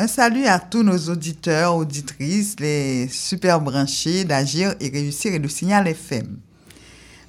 Un 0.00 0.06
salut 0.06 0.46
à 0.46 0.58
tous 0.58 0.82
nos 0.82 1.10
auditeurs, 1.10 1.76
auditrices, 1.76 2.58
les 2.58 3.06
super 3.08 3.60
branchés 3.60 4.24
d'Agir 4.24 4.74
et 4.80 4.88
Réussir 4.88 5.34
et 5.34 5.38
le 5.38 5.46
Signal 5.46 5.86
FM. 5.86 6.38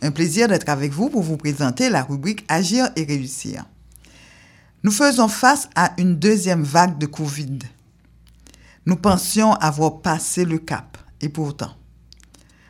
Un 0.01 0.11
plaisir 0.11 0.47
d'être 0.47 0.69
avec 0.69 0.93
vous 0.93 1.09
pour 1.09 1.21
vous 1.21 1.35
présenter 1.35 1.89
la 1.89 2.01
rubrique 2.01 2.45
Agir 2.47 2.87
et 2.95 3.03
Réussir. 3.03 3.65
Nous 4.83 4.91
faisons 4.91 5.27
face 5.27 5.67
à 5.75 5.91
une 5.97 6.15
deuxième 6.15 6.63
vague 6.63 6.97
de 6.97 7.07
Covid. 7.07 7.59
Nous 8.85 8.95
pensions 8.95 9.51
avoir 9.55 9.99
passé 9.99 10.45
le 10.45 10.57
cap, 10.57 10.97
et 11.19 11.27
pourtant. 11.27 11.73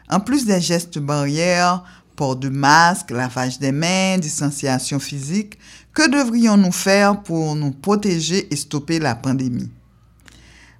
En 0.09 0.19
plus 0.19 0.47
des 0.47 0.61
gestes 0.61 0.97
barrières, 0.97 1.83
port 2.15 2.37
de 2.37 2.49
masque, 2.49 3.11
lavage 3.11 3.59
des 3.59 3.71
mains, 3.71 4.17
distanciation 4.17 4.97
physique, 4.97 5.59
que 5.93 6.09
devrions-nous 6.09 6.71
faire 6.71 7.21
pour 7.21 7.55
nous 7.55 7.69
protéger 7.69 8.51
et 8.51 8.55
stopper 8.55 8.97
la 8.97 9.13
pandémie? 9.13 9.69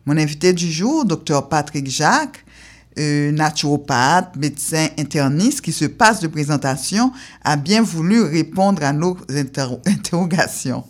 Mon 0.05 0.17
invité 0.17 0.53
du 0.53 0.71
jour, 0.71 1.05
Dr 1.05 1.47
Patrick 1.47 1.89
Jacques, 1.89 2.43
naturopathe, 2.97 4.35
médecin 4.35 4.87
interniste 4.99 5.61
qui 5.61 5.71
se 5.71 5.85
passe 5.85 6.19
de 6.19 6.27
présentation, 6.27 7.11
a 7.43 7.55
bien 7.55 7.81
voulu 7.81 8.21
répondre 8.21 8.83
à 8.83 8.93
nos 8.93 9.17
interrogations. 9.85 10.83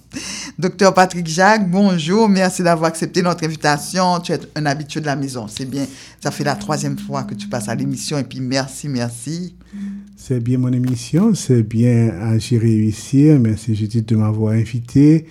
Docteur 0.58 0.94
Patrick 0.94 1.28
Jacques, 1.28 1.70
bonjour, 1.70 2.28
merci 2.28 2.64
d'avoir 2.64 2.90
accepté 2.90 3.22
notre 3.22 3.46
invitation. 3.46 4.20
Tu 4.20 4.34
es 4.34 4.40
un 4.56 4.66
habitué 4.66 5.00
de 5.00 5.06
la 5.06 5.16
maison, 5.16 5.48
c'est 5.48 5.70
bien. 5.70 5.86
Ça 6.22 6.32
fait 6.32 6.44
la 6.44 6.56
troisième 6.56 6.98
fois 6.98 7.24
que 7.24 7.36
tu 7.36 7.48
passes 7.48 7.70
à 7.70 7.76
l'émission 7.76 8.18
et 8.18 8.24
puis 8.24 8.40
merci, 8.40 8.90
merci. 8.90 9.56
C'est 10.18 10.40
bien 10.40 10.58
mon 10.58 10.74
émission, 10.74 11.34
c'est 11.34 11.64
bien 11.64 12.10
agir 12.22 12.62
réussir. 12.62 13.40
Merci 13.40 13.76
Judith 13.76 14.08
de 14.10 14.16
m'avoir 14.16 14.54
invité. 14.54 15.26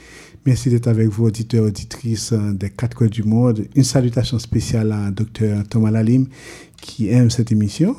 Merci 0.47 0.71
d'être 0.71 0.89
avec 0.89 1.09
vous, 1.09 1.27
auditeurs, 1.27 1.65
auditrices 1.65 2.33
euh, 2.33 2.53
des 2.53 2.71
quatre 2.71 2.97
coins 2.97 3.09
du 3.09 3.23
monde. 3.23 3.67
Une 3.75 3.85
salutation 3.85 4.39
spéciale 4.39 4.91
à 4.93 5.11
Dr 5.11 5.65
Thomas 5.69 5.91
Lalim, 5.91 6.27
qui 6.80 7.10
aime 7.10 7.29
cette 7.29 7.52
émission 7.52 7.95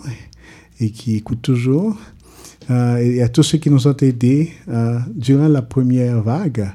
et 0.79 0.89
qui 0.89 1.17
écoute 1.17 1.43
toujours. 1.43 1.95
Euh, 2.71 2.97
et 2.97 3.21
à 3.21 3.29
tous 3.29 3.43
ceux 3.43 3.59
qui 3.59 3.69
nous 3.69 3.87
ont 3.87 3.95
aidés 3.97 4.53
euh, 4.69 4.99
durant 5.13 5.47
la 5.47 5.61
première 5.61 6.23
vague. 6.23 6.71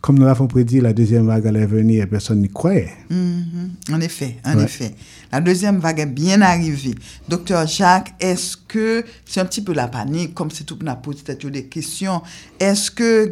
Comme 0.00 0.18
nous 0.18 0.24
l'avons 0.24 0.48
prédit, 0.48 0.80
la 0.80 0.92
deuxième 0.92 1.26
vague 1.26 1.46
allait 1.46 1.66
venir 1.66 2.02
et 2.02 2.06
personne 2.06 2.40
n'y 2.40 2.48
croyait. 2.48 2.90
Mm-hmm. 3.10 3.94
En 3.94 4.00
effet, 4.00 4.38
en 4.44 4.58
effet. 4.58 4.94
La 5.30 5.40
deuxième 5.40 5.78
vague 5.78 6.00
est 6.00 6.06
bien 6.06 6.40
arrivée. 6.40 6.94
Docteur 7.28 7.68
Jacques, 7.68 8.12
est-ce 8.18 8.56
que 8.56 9.04
c'est 9.24 9.40
un 9.40 9.44
petit 9.44 9.62
peu 9.62 9.72
la 9.74 9.86
panique, 9.86 10.34
comme 10.34 10.50
c'est 10.50 10.64
tout 10.64 10.76
le 10.80 10.86
monde 10.86 10.94
a 10.94 10.96
posé 10.96 11.22
des 11.50 11.66
questions, 11.66 12.22
est-ce 12.58 12.90
que 12.90 13.26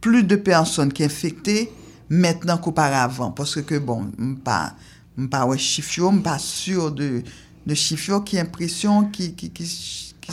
plus 0.00 0.22
de 0.24 0.36
personnes 0.36 0.92
qui 0.92 1.02
sont 1.02 1.06
infectées 1.06 1.70
maintenant 2.08 2.58
qu'auparavant. 2.58 3.30
Parce 3.30 3.60
que, 3.62 3.78
bon, 3.78 4.10
je 4.18 4.24
ne 4.24 4.34
pas, 4.34 4.74
pas 5.30 5.46
ouais, 5.46 5.58
chiffre, 5.58 6.10
pas 6.22 6.38
sûr 6.38 6.92
de, 6.92 7.22
de 7.66 7.74
chiffre 7.74 8.20
qui 8.24 8.38
impression 8.38 9.04
qui, 9.04 9.34
qui, 9.34 9.50
qui, 9.50 9.64
qui, 9.64 10.32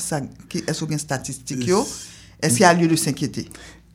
qui 0.49 0.57
est-ce 0.67 0.83
qu'il 0.83 0.91
y 0.91 0.95
a 0.95 0.97
statistique 0.97 1.69
Est-ce 2.41 2.53
qu'il 2.53 2.61
y 2.61 2.65
a 2.65 2.73
lieu 2.73 2.87
de 2.87 2.95
s'inquiéter? 2.95 3.49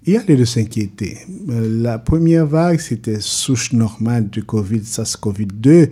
Il 0.06 0.14
y 0.14 0.16
a 0.16 0.22
lieu 0.22 0.36
de 0.36 0.44
s'inquiéter. 0.44 1.18
Euh, 1.50 1.82
la 1.82 1.98
première 1.98 2.46
vague, 2.46 2.80
c'était 2.80 3.20
souche 3.20 3.72
normale 3.72 4.30
du 4.30 4.42
Covid, 4.42 4.80
SARS-CoV-2. 4.80 5.90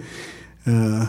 Euh, 0.67 1.05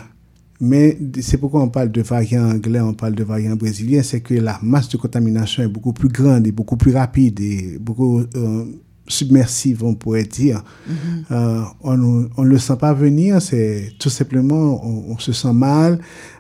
mais 0.62 0.98
c'est 1.22 1.38
pourquoi 1.38 1.62
on 1.64 1.70
parle 1.70 1.92
de 1.92 2.02
variant 2.02 2.50
anglais, 2.50 2.82
on 2.82 2.94
parle 2.94 3.16
de 3.16 3.24
variant 3.24 3.56
brésilien, 3.56 4.04
c'est 4.04 4.20
que 4.20 4.34
la 4.34 4.60
masse 4.62 4.90
de 4.90 4.98
contamination 4.98 5.64
est 5.64 5.68
beaucoup 5.68 5.94
plus 5.94 6.10
grande 6.10 6.46
et 6.48 6.52
beaucoup 6.52 6.76
plus 6.76 6.94
rapide 6.94 7.40
et 7.40 7.78
beaucoup 7.80 8.20
euh, 8.36 8.66
submersive, 9.08 9.84
on 9.86 9.96
pourrait 9.96 10.26
dire. 10.26 10.64
Mm-hmm. 10.88 11.32
euh, 11.32 11.64
on 11.82 11.98
ne 12.44 12.50
le 12.50 12.58
sent 12.58 12.76
pas 12.78 12.94
venir, 12.94 13.42
c'est 13.42 13.94
tout 14.00 14.10
simplement, 14.10 14.86
on, 14.86 15.18
se 15.18 15.32
sent 15.32 15.54
mal, 15.54 16.00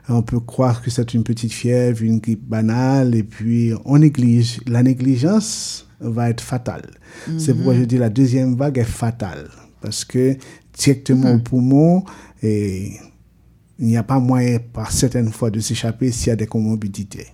on 0.09 0.21
peut 0.21 0.39
croire 0.39 0.81
que 0.81 0.89
c'est 0.89 1.13
une 1.13 1.23
petite 1.23 1.53
fièvre, 1.53 2.03
une 2.03 2.19
grippe 2.19 2.47
banale, 2.47 3.15
et 3.15 3.23
puis 3.23 3.71
on 3.85 3.99
néglige. 3.99 4.59
La 4.67 4.83
négligence 4.83 5.87
va 6.01 6.29
être 6.29 6.41
fatale. 6.41 6.91
C'est 7.37 7.53
pourquoi 7.53 7.75
je 7.75 7.83
dis 7.83 7.97
la 7.97 8.09
deuxième 8.09 8.55
vague 8.55 8.77
est 8.77 8.83
fatale, 8.83 9.49
parce 9.81 10.03
que 10.03 10.35
directement 10.77 11.29
mm-hmm. 11.29 11.35
au 11.37 11.39
poumon, 11.39 12.03
et 12.43 12.91
il 13.79 13.87
n'y 13.87 13.97
a 13.97 14.03
pas 14.03 14.19
moyen 14.19 14.59
par 14.59 14.91
certaines 14.91 15.31
fois 15.31 15.49
de 15.49 15.59
s'échapper 15.59 16.11
s'il 16.11 16.27
y 16.27 16.31
a 16.31 16.35
des 16.35 16.47
comorbidités. 16.47 17.27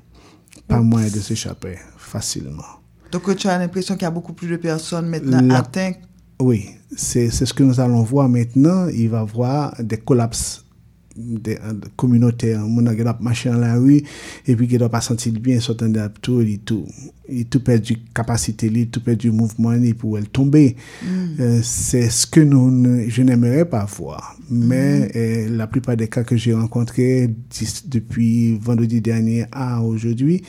Pas 0.67 0.79
moyen 0.79 1.07
de 1.07 1.19
s'échapper 1.19 1.77
facilement. 1.97 2.63
Donc 3.11 3.35
tu 3.35 3.47
as 3.47 3.57
l'impression 3.57 3.95
qu'il 3.95 4.03
y 4.03 4.07
a 4.07 4.11
beaucoup 4.11 4.33
plus 4.33 4.47
de 4.47 4.57
personnes 4.57 5.07
maintenant 5.07 5.55
atteintes? 5.55 5.99
Oui, 6.39 6.69
c'est 6.95 7.29
ce 7.29 7.53
que 7.53 7.63
nous 7.63 7.79
allons 7.79 8.03
voir 8.03 8.27
maintenant. 8.27 8.87
Il 8.87 9.09
va 9.09 9.19
y 9.19 9.21
avoir 9.21 9.75
des 9.81 9.97
collapses 9.97 10.64
des, 11.15 11.57
communautaires. 11.95 12.61
Mon 12.61 12.85
a 12.85 13.17
marché 13.19 13.49
dans 13.49 13.57
la 13.57 13.75
rue 13.75 14.01
et 14.45 14.55
puis 14.55 14.67
qui 14.67 14.77
doit 14.77 14.89
pas 14.89 15.01
sentir 15.01 15.33
bien, 15.33 15.59
sortant 15.59 15.89
de 15.89 15.99
tout, 16.21 16.41
il 16.41 16.59
tout, 16.59 16.85
il 17.29 17.45
tout 17.45 17.61
perdu 17.61 17.97
capacité, 18.13 18.67
il 18.67 18.89
tout 18.89 19.01
perdu 19.01 19.31
mouvement, 19.31 19.73
il 19.73 19.95
pour 19.95 20.17
elle 20.17 20.27
tomber. 20.27 20.75
Mm. 21.03 21.07
Euh, 21.39 21.59
c'est 21.63 22.09
ce 22.09 22.27
que 22.27 22.39
nous, 22.39 23.09
je 23.09 23.21
n'aimerais 23.21 23.65
pas 23.65 23.85
voir. 23.85 24.35
Mais 24.49 24.99
mm. 24.99 25.11
euh, 25.15 25.57
la 25.57 25.67
plupart 25.67 25.95
des 25.95 26.07
cas 26.07 26.23
que 26.23 26.35
j'ai 26.35 26.53
rencontrés 26.53 27.29
depuis 27.85 28.57
vendredi 28.57 29.01
dernier 29.01 29.45
à 29.51 29.81
aujourd'hui, 29.81 30.43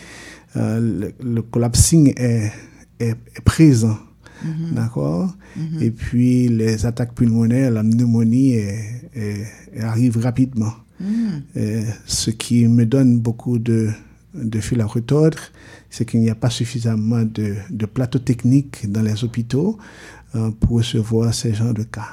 euh, 0.56 1.10
le, 1.22 1.42
collapsing 1.42 2.12
est, 2.16 2.50
est, 2.98 3.16
présent. 3.44 3.98
Mm-hmm. 4.44 4.74
D'accord? 4.74 5.36
Mm-hmm. 5.58 5.82
Et 5.82 5.90
puis 5.90 6.48
les 6.48 6.86
attaques 6.86 7.14
pulmonaires, 7.14 7.70
la 7.70 7.82
pneumonie 7.82 8.56
arrive 9.80 10.18
rapidement. 10.18 10.72
Mm. 10.98 11.42
ce 12.06 12.30
qui 12.30 12.66
me 12.66 12.86
donne 12.86 13.18
beaucoup 13.18 13.58
de, 13.58 13.90
de 14.34 14.60
fil 14.60 14.80
à 14.80 14.86
retordre, 14.86 15.38
c'est 15.90 16.04
qu'il 16.04 16.20
n'y 16.20 16.30
a 16.30 16.34
pas 16.34 16.50
suffisamment 16.50 17.22
de, 17.22 17.54
de 17.70 17.86
plateaux 17.86 18.18
techniques 18.18 18.90
dans 18.90 19.02
les 19.02 19.24
hôpitaux 19.24 19.78
euh, 20.34 20.50
pour 20.50 20.78
recevoir 20.78 21.32
ces 21.32 21.54
genres 21.54 21.74
de 21.74 21.84
cas. 21.84 22.08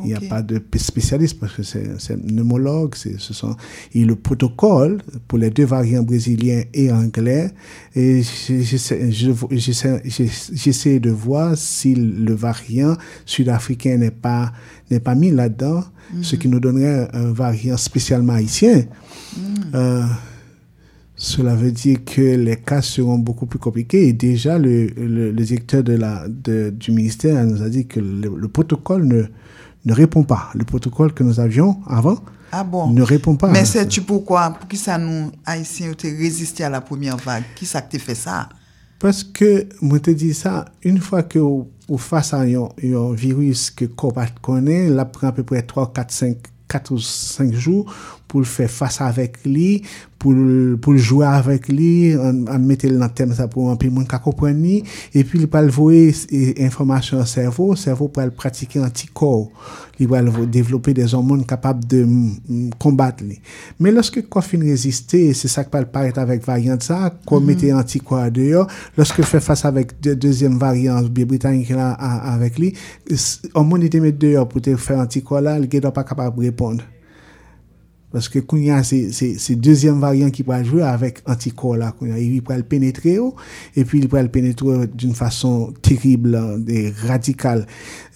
Il 0.00 0.06
n'y 0.06 0.14
a 0.14 0.20
pas 0.20 0.42
de 0.42 0.60
spécialiste 0.76 1.40
parce 1.40 1.54
que 1.54 1.62
c'est 1.62 2.16
pneumologue. 2.16 2.94
Ce 2.94 3.32
sont, 3.32 3.56
et 3.94 4.04
le 4.04 4.16
protocole 4.16 4.98
pour 5.26 5.38
les 5.38 5.50
deux 5.50 5.64
variants 5.64 6.02
brésiliens 6.02 6.64
et 6.74 6.92
anglais, 6.92 7.50
et 7.94 8.22
j'essaie 8.22 9.10
de 11.00 11.10
voir 11.10 11.56
si 11.56 11.94
le 11.94 12.34
variant 12.34 12.96
sud-africain 13.24 13.96
n'est 13.98 14.10
pas, 14.10 14.52
pas 15.02 15.14
mis 15.14 15.30
là-dedans, 15.30 15.84
ce 16.22 16.36
mhm. 16.36 16.40
qui 16.40 16.48
nous 16.48 16.60
donnerait 16.60 17.08
un 17.12 17.32
variant 17.32 17.76
spécialement 17.76 18.34
haïtien. 18.34 18.84
Mhm. 19.36 19.70
Euh, 19.74 20.04
cela 21.16 21.54
veut 21.54 21.72
dire 21.72 22.04
que 22.04 22.36
les 22.36 22.56
cas 22.56 22.82
seront 22.82 23.18
beaucoup 23.18 23.46
plus 23.46 23.58
compliqués. 23.58 24.08
Et 24.08 24.12
déjà, 24.12 24.58
le, 24.58 24.86
le, 24.86 25.32
directeur 25.32 25.82
de 25.82 25.94
la, 25.94 26.26
de, 26.28 26.68
du 26.70 26.92
ministère 26.92 27.42
nous 27.46 27.62
a 27.62 27.70
dit 27.70 27.86
que 27.86 28.00
le, 28.00 28.48
protocole 28.48 29.06
ne, 29.06 29.22
ne 29.86 29.94
répond 29.94 30.24
pas. 30.24 30.50
Le 30.54 30.64
protocole 30.64 31.14
que 31.14 31.22
nous 31.22 31.40
avions 31.40 31.80
avant 31.86 32.18
ah 32.52 32.62
bon? 32.62 32.90
ne 32.90 33.02
répond 33.02 33.36
pas. 33.36 33.48
Mais 33.48 33.64
c'est-tu 33.64 34.02
pourquoi? 34.02 34.50
Pour 34.50 34.68
qui 34.68 34.76
ça 34.76 34.98
nous, 34.98 35.30
Haïtiens, 35.44 35.92
résisté 36.02 36.64
à 36.64 36.70
la 36.70 36.80
première 36.80 37.16
vague? 37.16 37.44
Qui 37.54 37.64
ça 37.64 37.80
qui 37.82 37.98
fait 37.98 38.14
ça? 38.14 38.48
Parce 38.98 39.24
que, 39.24 39.68
moi 39.80 40.00
te 40.00 40.10
dis 40.10 40.34
ça, 40.34 40.66
une 40.82 40.98
fois 40.98 41.22
que 41.22 41.38
vous 41.38 41.98
face 41.98 42.34
à 42.34 42.40
un, 42.40 42.68
un 42.82 43.14
virus 43.14 43.70
que 43.70 43.84
qu'on 43.84 44.12
connaît, 44.42 44.88
là 44.88 45.04
prend 45.04 45.28
à 45.28 45.32
peu 45.32 45.42
près 45.42 45.62
3, 45.62 45.92
4, 45.92 46.10
5 46.12 46.36
4 46.68 46.90
ou 46.92 46.98
5 46.98 47.52
jours 47.52 47.92
pou 48.26 48.42
l 48.42 48.48
fè 48.48 48.66
fasa 48.70 49.10
avèk 49.10 49.42
li, 49.46 49.70
pou 50.18 50.32
l 50.34 50.98
jouè 50.98 51.26
avèk 51.28 51.68
li, 51.70 52.14
an 52.18 52.64
mette 52.64 52.88
l 52.90 52.96
nan 52.98 53.12
tem 53.14 53.32
sa 53.36 53.46
pou 53.50 53.70
an 53.70 53.76
e 53.76 53.80
pi 53.80 53.90
moun 53.92 54.08
kakopwen 54.08 54.56
ni, 54.58 54.80
epi 55.16 55.38
li 55.38 55.48
pal 55.50 55.68
voe 55.74 56.08
informasyon 56.66 57.22
an 57.22 57.28
servo, 57.30 57.68
servo 57.78 58.08
pal 58.12 58.32
pratike 58.34 58.80
antikor, 58.82 59.46
li 60.00 60.08
pal 60.10 60.30
voe 60.32 60.48
devlopè 60.50 60.96
de 60.96 61.06
zon 61.12 61.26
moun 61.28 61.44
kapab 61.48 61.84
de 61.86 62.02
kombat 62.82 63.22
li. 63.22 63.38
Men 63.78 63.96
loske 63.98 64.24
kwa 64.26 64.42
fin 64.44 64.64
reziste, 64.66 65.20
se 65.36 65.52
sa 65.52 65.66
pal 65.70 65.86
paret 65.92 66.18
avèk 66.18 66.42
variant 66.48 66.82
sa, 66.82 67.12
kwa 67.28 67.38
mhm. 67.38 67.52
mette 67.52 67.72
antikor 67.76 68.24
adeyo, 68.24 68.66
loske 68.98 69.26
fè 69.26 69.42
fasa 69.44 69.70
avèk 69.70 69.94
deuxième 70.08 70.58
variant 70.58 71.06
biye 71.06 71.28
Britannique 71.28 71.76
la 71.76 71.92
avèk 72.34 72.60
li, 72.62 72.74
an 73.54 73.68
moun 73.68 73.86
ite 73.86 74.02
mette 74.02 74.18
deyo 74.24 74.48
pou 74.50 74.64
te 74.64 74.74
fè 74.80 74.98
antikor 74.98 75.44
la, 75.44 75.58
li 75.60 75.70
gen 75.70 75.86
do 75.86 75.94
pa 75.94 76.06
kapab 76.08 76.40
reponde. 76.40 76.95
Parce 78.16 78.30
que 78.30 78.38
quand 78.38 78.56
il 78.56 78.64
y 78.64 78.70
a 78.70 78.82
ces 78.82 79.56
deuxième 79.56 80.00
variant 80.00 80.30
qui 80.30 80.42
peut 80.42 80.64
jouer 80.64 80.80
avec 80.80 81.18
anticorps 81.26 81.76
là, 81.76 81.94
il 82.00 82.40
peut 82.42 82.56
le 82.56 82.62
pénétrer 82.62 83.18
et 83.76 83.84
puis 83.84 83.98
il 83.98 84.08
peut 84.08 84.22
le 84.22 84.28
pénétrer 84.28 84.86
d'une 84.86 85.12
façon 85.12 85.74
terrible 85.82 86.64
et 86.66 86.94
radicale. 87.06 87.66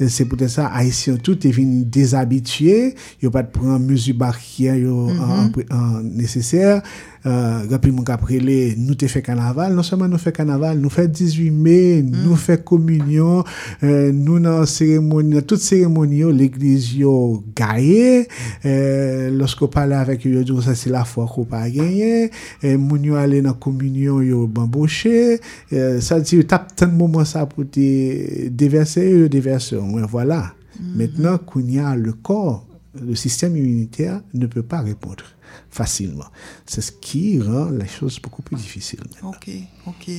C'est 0.08 0.24
peut-être 0.24 0.48
ça, 0.48 0.68
Haïtien 0.68 1.18
tout 1.18 1.46
est 1.46 1.50
venu 1.50 1.84
déshabitué, 1.84 2.94
il 3.20 3.24
n'y 3.24 3.28
a 3.28 3.30
pas 3.30 3.42
de 3.42 3.50
prendre 3.50 3.84
mesure 3.84 4.14
barrière 4.14 4.76
mm 4.76 5.52
-hmm. 5.52 6.02
nécessaire. 6.16 6.80
Euh, 7.26 7.66
rapide 7.70 7.92
mon 7.92 8.02
caprele, 8.02 8.74
nous 8.78 8.94
te 8.94 9.06
fait 9.06 9.22
carnaval, 9.22 9.74
non 9.74 9.82
seulement 9.82 10.08
nous 10.08 10.18
fait 10.18 10.32
carnaval, 10.32 10.78
nous 10.78 10.90
fait 10.90 11.08
18 11.08 11.50
mai, 11.50 12.02
nous 12.02 12.36
fait 12.36 12.64
communion, 12.64 13.44
euh, 13.82 14.12
nous 14.12 14.38
dans 14.40 14.64
cérémonie, 14.66 15.34
dans 15.34 15.42
toute 15.42 15.60
cérémonie, 15.60 16.22
l'église 16.32 16.94
yo 16.94 17.44
gaye, 17.54 18.26
euh, 18.64 19.30
lorsqu'on 19.30 19.68
parlait 19.68 19.96
avec 19.96 20.24
yo 20.24 20.42
dit 20.42 20.62
ça 20.62 20.74
c'est 20.74 20.90
la 20.90 21.04
foi 21.04 21.26
qu'on 21.26 21.44
pas 21.44 21.68
gagné, 21.68 22.30
euh, 22.64 22.78
moun 22.78 23.02
yo 23.04 23.14
aller 23.14 23.42
dans 23.42 23.54
communion 23.54 24.20
yo 24.20 24.46
bambouché, 24.46 25.40
euh, 25.72 26.00
ça 26.00 26.20
dit 26.20 26.44
tape 26.44 26.74
tant 26.74 26.86
de 26.86 26.92
moments 26.92 27.24
ça 27.24 27.46
pour 27.46 27.68
te 27.68 28.48
déverser, 28.48 29.10
yo 29.10 29.28
déverser, 29.28 29.76
voilà. 30.10 30.54
Maintenant, 30.96 31.38
qu'on 31.38 31.60
y 31.60 31.78
a 31.78 31.94
le 31.94 32.12
corps, 32.12 32.66
le 33.00 33.14
système 33.14 33.56
immunitaire 33.56 34.22
ne 34.34 34.46
peut 34.46 34.62
pas 34.62 34.80
répondre 34.80 35.24
facilement. 35.70 36.26
C'est 36.66 36.80
ce 36.80 36.92
qui 36.92 37.40
rend 37.40 37.70
les 37.70 37.86
choses 37.88 38.18
beaucoup 38.20 38.42
plus 38.42 38.56
difficiles. 38.56 39.00
Ok, 39.22 39.48
ok. 39.86 40.10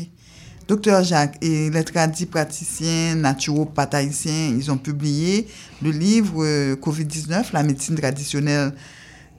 Docteur 0.67 1.03
Jacques 1.03 1.37
et 1.41 1.69
les 1.69 1.83
tradis 1.83 2.25
praticiens, 2.27 3.15
naturopathes 3.15 3.93
haïtiens, 3.95 4.53
ils 4.57 4.71
ont 4.71 4.77
publié 4.77 5.47
le 5.81 5.91
livre 5.91 6.43
euh, 6.45 6.75
COVID-19, 6.75 7.47
la 7.51 7.63
médecine 7.63 7.95
traditionnelle 7.95 8.73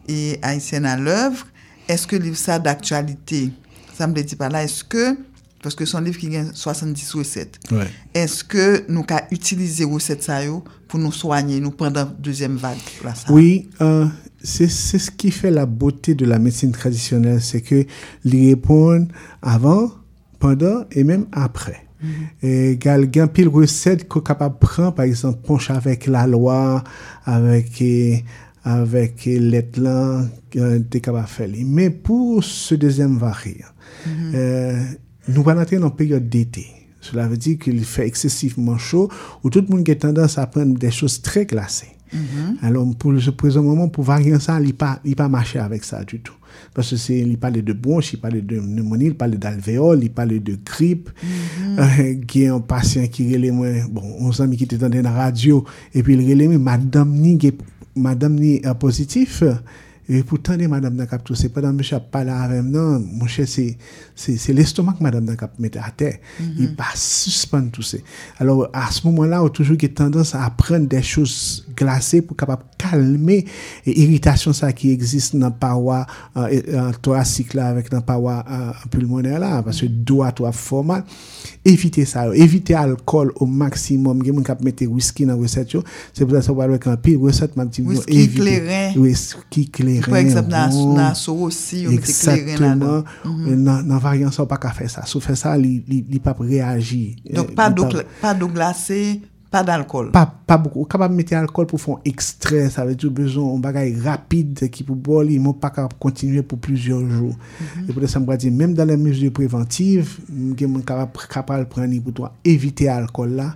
et 0.08 0.38
haïtienne 0.42 0.84
à 0.84 0.96
l'œuvre. 0.96 1.46
Est-ce 1.88 2.06
que 2.06 2.16
le 2.16 2.24
livre 2.24 2.36
ça 2.36 2.58
d'actualité, 2.58 3.50
ça 3.96 4.06
me 4.06 4.20
dit 4.20 4.36
pas 4.36 4.48
là, 4.50 4.62
est-ce 4.64 4.84
que, 4.84 5.16
parce 5.62 5.74
que 5.74 5.86
son 5.86 6.00
livre 6.00 6.18
qui 6.18 6.36
a 6.36 6.44
70 6.52 7.12
recettes, 7.14 7.58
Ouais. 7.70 7.88
est-ce 8.12 8.44
que 8.44 8.84
nous 8.88 9.04
avons 9.08 9.20
utilisé 9.30 9.84
recettes 9.84 10.24
ça 10.24 10.40
pour 10.88 10.98
nous 10.98 11.12
soigner, 11.12 11.60
nous 11.60 11.70
pendant 11.70 12.00
la 12.00 12.06
deuxième 12.06 12.56
vague 12.56 12.76
là, 13.04 13.14
ça? 13.14 13.32
Oui, 13.32 13.70
euh, 13.80 14.06
c'est 14.42 14.68
ce 14.68 15.10
qui 15.10 15.30
fait 15.30 15.50
la 15.50 15.66
beauté 15.66 16.14
de 16.14 16.24
la 16.24 16.38
médecine 16.38 16.72
traditionnelle, 16.72 17.40
c'est 17.40 17.60
que 17.60 17.84
les 18.24 18.50
répondent 18.50 19.08
avant, 19.40 19.90
pendant 20.38 20.84
et 20.90 21.04
même 21.04 21.26
après. 21.32 21.86
Et 22.42 22.78
gal 22.80 23.08
gen 23.14 23.28
pile 23.28 23.48
recette 23.48 24.08
qu'on 24.08 24.20
capable 24.20 24.58
prendre 24.58 24.92
par 24.92 25.04
exemple 25.04 25.38
ponche 25.46 25.70
avec 25.70 26.08
la 26.08 26.26
loi 26.26 26.82
avec 27.24 27.80
avec 28.64 29.26
eh, 29.28 29.38
letlan 29.38 30.26
t'es 30.50 31.00
capable 31.00 31.28
faire 31.28 31.48
mais 31.64 31.90
pour 31.90 32.42
ce 32.42 32.74
deuxième 32.74 33.18
variant 33.18 33.68
euh, 34.34 34.82
nous 35.28 35.48
allons 35.48 35.60
entrer 35.60 35.78
dans 35.78 35.90
une 35.90 35.94
période 35.94 36.28
d'été. 36.28 36.66
Cela 37.00 37.28
veut 37.28 37.36
dire 37.36 37.58
qu'il 37.58 37.84
fait 37.84 38.06
excessivement 38.08 38.78
chaud 38.78 39.08
où 39.44 39.50
tout 39.50 39.60
le 39.60 39.68
monde 39.68 39.88
a 39.88 39.94
tendance 39.94 40.38
à 40.38 40.46
prendre 40.48 40.76
des 40.76 40.90
choses 40.90 41.22
très 41.22 41.46
glacées 41.46 41.92
alors, 42.60 42.86
pour 42.96 43.18
ce 43.20 43.30
présent 43.30 43.62
moment, 43.62 43.88
pour 43.88 44.04
varier 44.04 44.38
ça, 44.38 44.60
il 44.60 44.74
pas, 44.74 45.00
il 45.04 45.16
pas 45.16 45.28
marcher 45.28 45.58
avec 45.58 45.84
ça 45.84 46.04
du 46.04 46.20
tout. 46.20 46.34
Parce 46.74 46.90
que 46.90 46.96
c'est, 46.96 47.18
il 47.18 47.38
parle 47.38 47.62
de 47.62 47.72
bronche, 47.72 48.12
il 48.12 48.20
parle 48.20 48.44
de 48.44 48.60
pneumonie, 48.60 49.06
il 49.06 49.14
parle 49.14 49.32
d'alvéole, 49.32 50.00
il 50.02 50.10
parle 50.10 50.40
de 50.40 50.58
grippe. 50.64 51.10
Euh, 51.78 52.14
qui 52.26 52.42
est 52.42 52.48
un 52.48 52.60
patient 52.60 53.06
qui 53.06 53.32
relève 53.32 53.54
moi, 53.54 53.68
bon, 53.90 54.02
on 54.20 54.30
amis 54.40 54.56
qui 54.56 54.64
était 54.64 54.76
dans 54.76 54.90
la 54.90 55.10
radio, 55.10 55.64
et 55.94 56.02
puis 56.02 56.14
il 56.14 56.28
relève, 56.28 56.58
madame 56.58 57.12
ni, 57.12 57.38
madame 57.96 58.34
ni 58.34 58.56
est 58.56 58.74
positif. 58.78 59.42
Et 60.08 60.22
pourtant, 60.25 60.56
les 60.56 60.66
madame 60.66 60.96
n'a 60.96 61.06
cap 61.06 61.22
tout, 61.22 61.34
c'est 61.34 61.49
pas 61.49 61.60
dans 61.60 61.72
monsieur 61.72 61.96
a 61.96 62.00
parlé 62.00 62.31
avec 62.31 62.64
non, 62.64 62.99
mon 62.99 63.26
cher, 63.26 63.46
c'est, 63.46 63.76
c'est, 64.16 64.52
l'estomac 64.52 64.94
que 64.94 65.02
madame 65.02 65.25
n'a 65.25 65.37
cap 65.37 65.56
mettre 65.60 65.78
à 65.78 65.90
terre. 65.90 66.19
Il 66.58 66.75
pas 66.75 66.87
suspendre 66.94 67.70
tout 67.70 67.82
ça. 67.82 67.99
Alors, 68.38 68.69
à 68.72 68.90
ce 68.90 69.06
moment-là, 69.06 69.43
on 69.43 69.46
a 69.46 69.50
toujours 69.50 69.76
tendance 69.94 70.34
à 70.34 70.50
prendre 70.50 70.88
des 70.88 71.02
choses 71.02 71.66
glacées 71.76 72.22
pour 72.22 72.37
capable 72.37 72.64
calmer 72.76 73.44
l'irritation 73.87 74.52
ça 74.52 74.72
qui 74.72 74.90
existe 74.90 75.37
dans 75.37 75.46
la 75.46 75.50
paroi 75.52 76.06
euh, 76.37 76.60
euh, 76.69 76.93
thoracique 77.00 77.55
là, 77.55 77.69
avec 77.69 77.88
dans 77.90 77.98
la 77.98 78.02
paroi 78.02 78.44
euh, 78.50 78.70
pulmonaire 78.90 79.38
là, 79.38 79.62
parce 79.62 79.81
que 79.81 79.87
doit 79.87 80.32
toi 80.32 80.50
fort 80.50 80.84
mal. 80.84 81.05
Éviter 81.64 82.05
ça, 82.05 82.26
éviter 82.34 82.72
l'alcool 82.72 83.32
au 83.37 83.46
maximum. 83.46 84.19
Il 84.22 84.26
y 84.26 84.31
a 84.31 84.32
des 84.32 84.44
gens 84.44 84.56
qui 84.56 84.64
mettent 84.64 84.81
whisky 84.82 85.26
dans 85.26 85.37
la 85.37 85.40
recette. 85.40 85.76
C'est 86.12 86.25
pour 86.25 86.34
ça 86.34 86.40
que 86.40 86.44
ça 86.44 86.52
va 86.52 86.64
avec 86.64 86.87
un 86.88 86.96
pile 86.96 87.19
recette, 87.19 87.56
m'a 87.56 87.64
dit, 87.64 87.82
Whisky 87.82 88.28
clairin. 88.31 88.93
Whisky 88.96 89.69
clairin. 89.70 89.91
kleren. 90.00 90.08
Pwè 90.08 90.22
eksept 90.24 90.52
nan 90.96 91.18
sou 91.18 91.48
osi, 91.48 91.82
yon 91.86 91.98
mette 91.98 92.14
kleren 92.16 92.62
nan 92.62 92.80
do. 92.82 92.94
Nan 93.66 93.98
varyan 93.98 94.32
sa 94.34 94.44
ou 94.46 94.50
pa 94.50 94.60
ka 94.62 94.72
fè 94.76 94.88
sa. 94.92 95.04
Sou 95.08 95.20
fè 95.24 95.36
sa, 95.38 95.56
li 95.60 96.22
pap 96.22 96.40
reagi. 96.44 97.04
Donk 97.28 97.52
pa 97.56 97.68
do 97.68 98.48
glase, 98.52 99.02
pa 99.52 99.60
d'alkol. 99.66 100.10
Pa 100.16 100.56
beaucoup. 100.56 100.88
Kapab 100.88 101.12
mette 101.12 101.36
alkol 101.36 101.68
pou 101.68 101.80
fon 101.80 102.00
ekstre, 102.08 102.64
sa 102.72 102.86
vè 102.88 102.96
tou 102.98 103.12
bezon 103.14 103.60
bagay 103.62 103.92
rapide 104.04 104.68
ki 104.72 104.86
pou 104.88 104.96
bol, 104.96 105.30
yon 105.32 105.44
mou 105.44 105.58
pa 105.60 105.70
ka 105.74 105.86
kontinue 106.02 106.42
pou 106.46 106.60
plizyon 106.60 107.04
jou. 107.12 107.32
E 107.84 107.90
pou 107.90 108.00
de 108.02 108.10
sa 108.10 108.22
mwa 108.22 108.38
di, 108.40 108.52
mèm 108.52 108.74
dan 108.78 108.90
le 108.90 108.96
mèjou 109.00 109.34
preventiv, 109.36 110.16
mwen 110.32 110.84
kapab 110.86 111.68
pran 111.72 111.90
ni 111.92 112.00
pou 112.00 112.16
to 112.16 112.28
evite 112.48 112.88
alkol 112.92 113.36
la, 113.38 113.52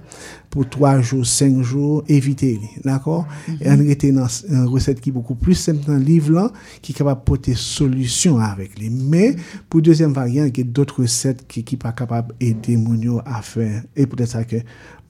pour 0.56 0.66
3 0.70 1.02
jours, 1.02 1.26
5 1.26 1.60
jours, 1.60 2.02
éviter. 2.08 2.58
D'accord? 2.82 3.26
Et 3.60 3.68
on 3.68 3.78
était 3.80 4.10
dans 4.10 4.26
une 4.48 4.64
recette 4.64 5.02
qui 5.02 5.10
est 5.10 5.12
beaucoup 5.12 5.34
plus 5.34 5.52
simple 5.54 5.84
dans 5.86 5.92
le 5.92 5.98
livre 5.98 6.32
là, 6.32 6.50
qui 6.80 6.92
est 6.92 6.94
capable 6.94 7.20
de 7.20 7.24
porter 7.26 7.54
solution 7.54 8.38
avec 8.38 8.78
les. 8.78 8.88
Mais, 8.88 9.36
pour 9.68 9.82
deuxième 9.82 10.14
variant, 10.14 10.46
il 10.46 10.56
y 10.56 10.60
a 10.62 10.64
d'autres 10.64 11.02
recettes 11.02 11.46
qui 11.46 11.62
ne 11.70 11.76
pas 11.76 11.92
capable 11.92 12.34
d'aider 12.40 12.78
mon 12.78 12.94
yo 12.94 13.20
à 13.26 13.42
faire. 13.42 13.82
Et 13.94 14.06
peut-être 14.06 14.30
ça 14.30 14.44
que 14.44 14.56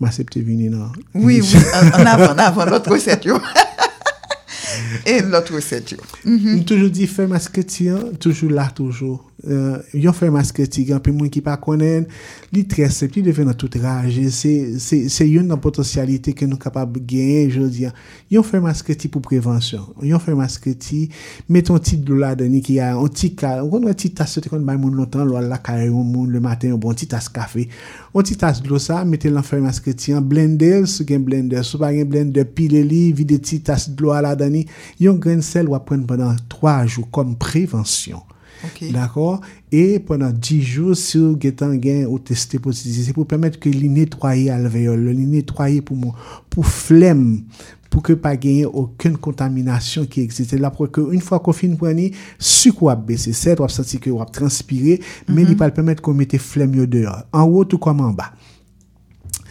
ma 0.00 0.08
accepté 0.08 0.42
venir 0.42 0.72
dans. 0.72 0.90
Oui, 1.14 1.40
oui, 1.40 1.60
en 1.94 2.06
avant, 2.06 2.34
en 2.34 2.38
avant, 2.38 2.64
l'autre 2.64 2.90
recette. 2.90 3.24
Et 5.06 5.22
l'autre 5.22 5.54
recette. 5.54 5.94
Je 6.24 6.62
toujours 6.64 6.90
dit 6.90 7.06
faire 7.06 7.28
marketing, 7.28 8.16
toujours 8.18 8.50
là, 8.50 8.68
toujours. 8.74 9.30
uh, 9.46 9.94
yon 9.96 10.14
fè 10.16 10.28
maske 10.34 10.66
tigan, 10.68 11.00
pe 11.02 11.12
moun 11.14 11.30
ki 11.32 11.40
pa 11.44 11.54
konen, 11.62 12.04
li 12.52 12.64
trese, 12.68 13.08
pi 13.12 13.22
devè 13.24 13.46
nan 13.46 13.56
tout 13.58 13.72
raje, 13.80 14.26
se, 14.34 14.52
se, 14.82 14.98
se 15.12 15.26
yon 15.26 15.48
nan 15.50 15.60
potansyalite 15.62 16.34
ke 16.36 16.48
nou 16.50 16.60
kapab 16.60 16.98
genye, 17.08 17.46
jodi 17.54 17.86
an. 17.88 17.96
Yon 18.32 18.44
fè 18.46 18.60
maske 18.62 18.96
ti 18.98 19.10
pou 19.12 19.24
prevensyon, 19.24 19.86
yon 20.04 20.22
fè 20.22 20.34
maske 20.36 20.74
ti, 20.82 21.06
met 21.48 21.66
ton 21.70 21.80
ti 21.80 21.96
dou 21.96 22.18
la 22.20 22.34
deni 22.38 22.60
ki 22.66 22.76
ya, 22.80 22.92
on 23.00 23.08
ti 23.08 23.32
ka, 23.38 23.56
on 23.64 23.72
kon 23.72 23.88
wè 23.88 23.96
ti 23.96 24.12
tas 24.16 24.36
se 24.36 24.44
te 24.44 24.52
kon 24.52 24.66
bay 24.66 24.76
moun 24.80 24.98
lontan, 24.98 25.24
lwa 25.28 25.40
la 25.46 25.60
kare 25.64 25.88
yon 25.88 26.04
moun 26.04 26.34
le 26.34 26.42
maten, 26.44 26.76
bon 26.82 26.98
ti 26.98 27.08
tas 27.10 27.30
kafe, 27.32 27.68
on 28.12 28.26
ti 28.26 28.36
tas 28.38 28.60
dou 28.64 28.82
sa, 28.82 29.00
mette 29.08 29.32
lan 29.32 29.46
fè 29.46 29.62
maske 29.64 29.96
ti 29.96 30.12
an, 30.12 30.26
blender, 30.26 30.84
sou 30.90 31.08
gen 31.08 31.24
blender, 31.24 31.64
sou 31.64 31.80
pa 31.80 31.94
gen 31.96 32.10
blender, 32.12 32.44
pile 32.58 32.84
li, 32.84 33.06
vide 33.16 33.40
ti 33.40 33.62
tas 33.64 33.88
dou 33.88 34.12
la 34.12 34.36
deni, 34.38 34.66
yon 35.00 35.20
gren 35.22 35.42
sel 35.44 35.70
wap 35.72 35.86
pren 35.88 36.04
pendant 36.06 36.36
3 36.52 36.78
jou 36.86 37.06
kom 37.14 37.34
prevensyon. 37.40 38.22
Okay. 38.64 38.90
D'accord 38.90 39.40
Et 39.70 39.98
pendant 39.98 40.30
10 40.30 40.62
jours, 40.62 40.96
si 40.96 41.18
vous 41.18 41.38
avez 41.60 42.06
ou 42.06 42.18
testé 42.18 42.58
positif, 42.58 43.04
c'est 43.06 43.12
pour 43.12 43.26
permettre 43.26 43.58
que 43.58 43.68
les 43.68 43.88
nettoyer 43.88 44.50
alvéole, 44.50 45.08
les 45.08 45.26
nettoyer 45.26 45.82
pour 45.82 45.96
moi, 45.96 46.14
pour 46.48 46.66
flemme, 46.66 47.42
pour 47.90 48.02
que 48.02 48.12
pas 48.12 48.36
gagner 48.36 48.66
aucune 48.66 49.16
contamination 49.16 50.06
qui 50.06 50.20
existe. 50.20 50.52
Là, 50.54 50.70
pour 50.70 50.90
que 50.90 51.12
une 51.12 51.20
fois 51.20 51.40
qu'on 51.40 51.52
finit 51.52 51.76
pour 51.76 51.88
ni, 51.88 52.12
sucre 52.38 52.86
va 52.86 52.96
baisser, 52.96 53.32
c'est, 53.32 53.58
va 53.58 53.68
sentir 53.68 54.00
que 54.00 54.10
va 54.10 54.24
transpirer, 54.24 55.00
mais 55.28 55.42
il 55.42 55.48
mm-hmm. 55.48 55.56
va 55.56 55.70
permettre 55.70 56.02
qu'on 56.02 56.14
mette 56.14 56.36
flemme 56.38 56.86
dehors, 56.86 57.24
en 57.32 57.44
haut 57.44 57.64
tout 57.64 57.78
comme 57.78 58.00
en 58.00 58.12
bas. 58.12 58.32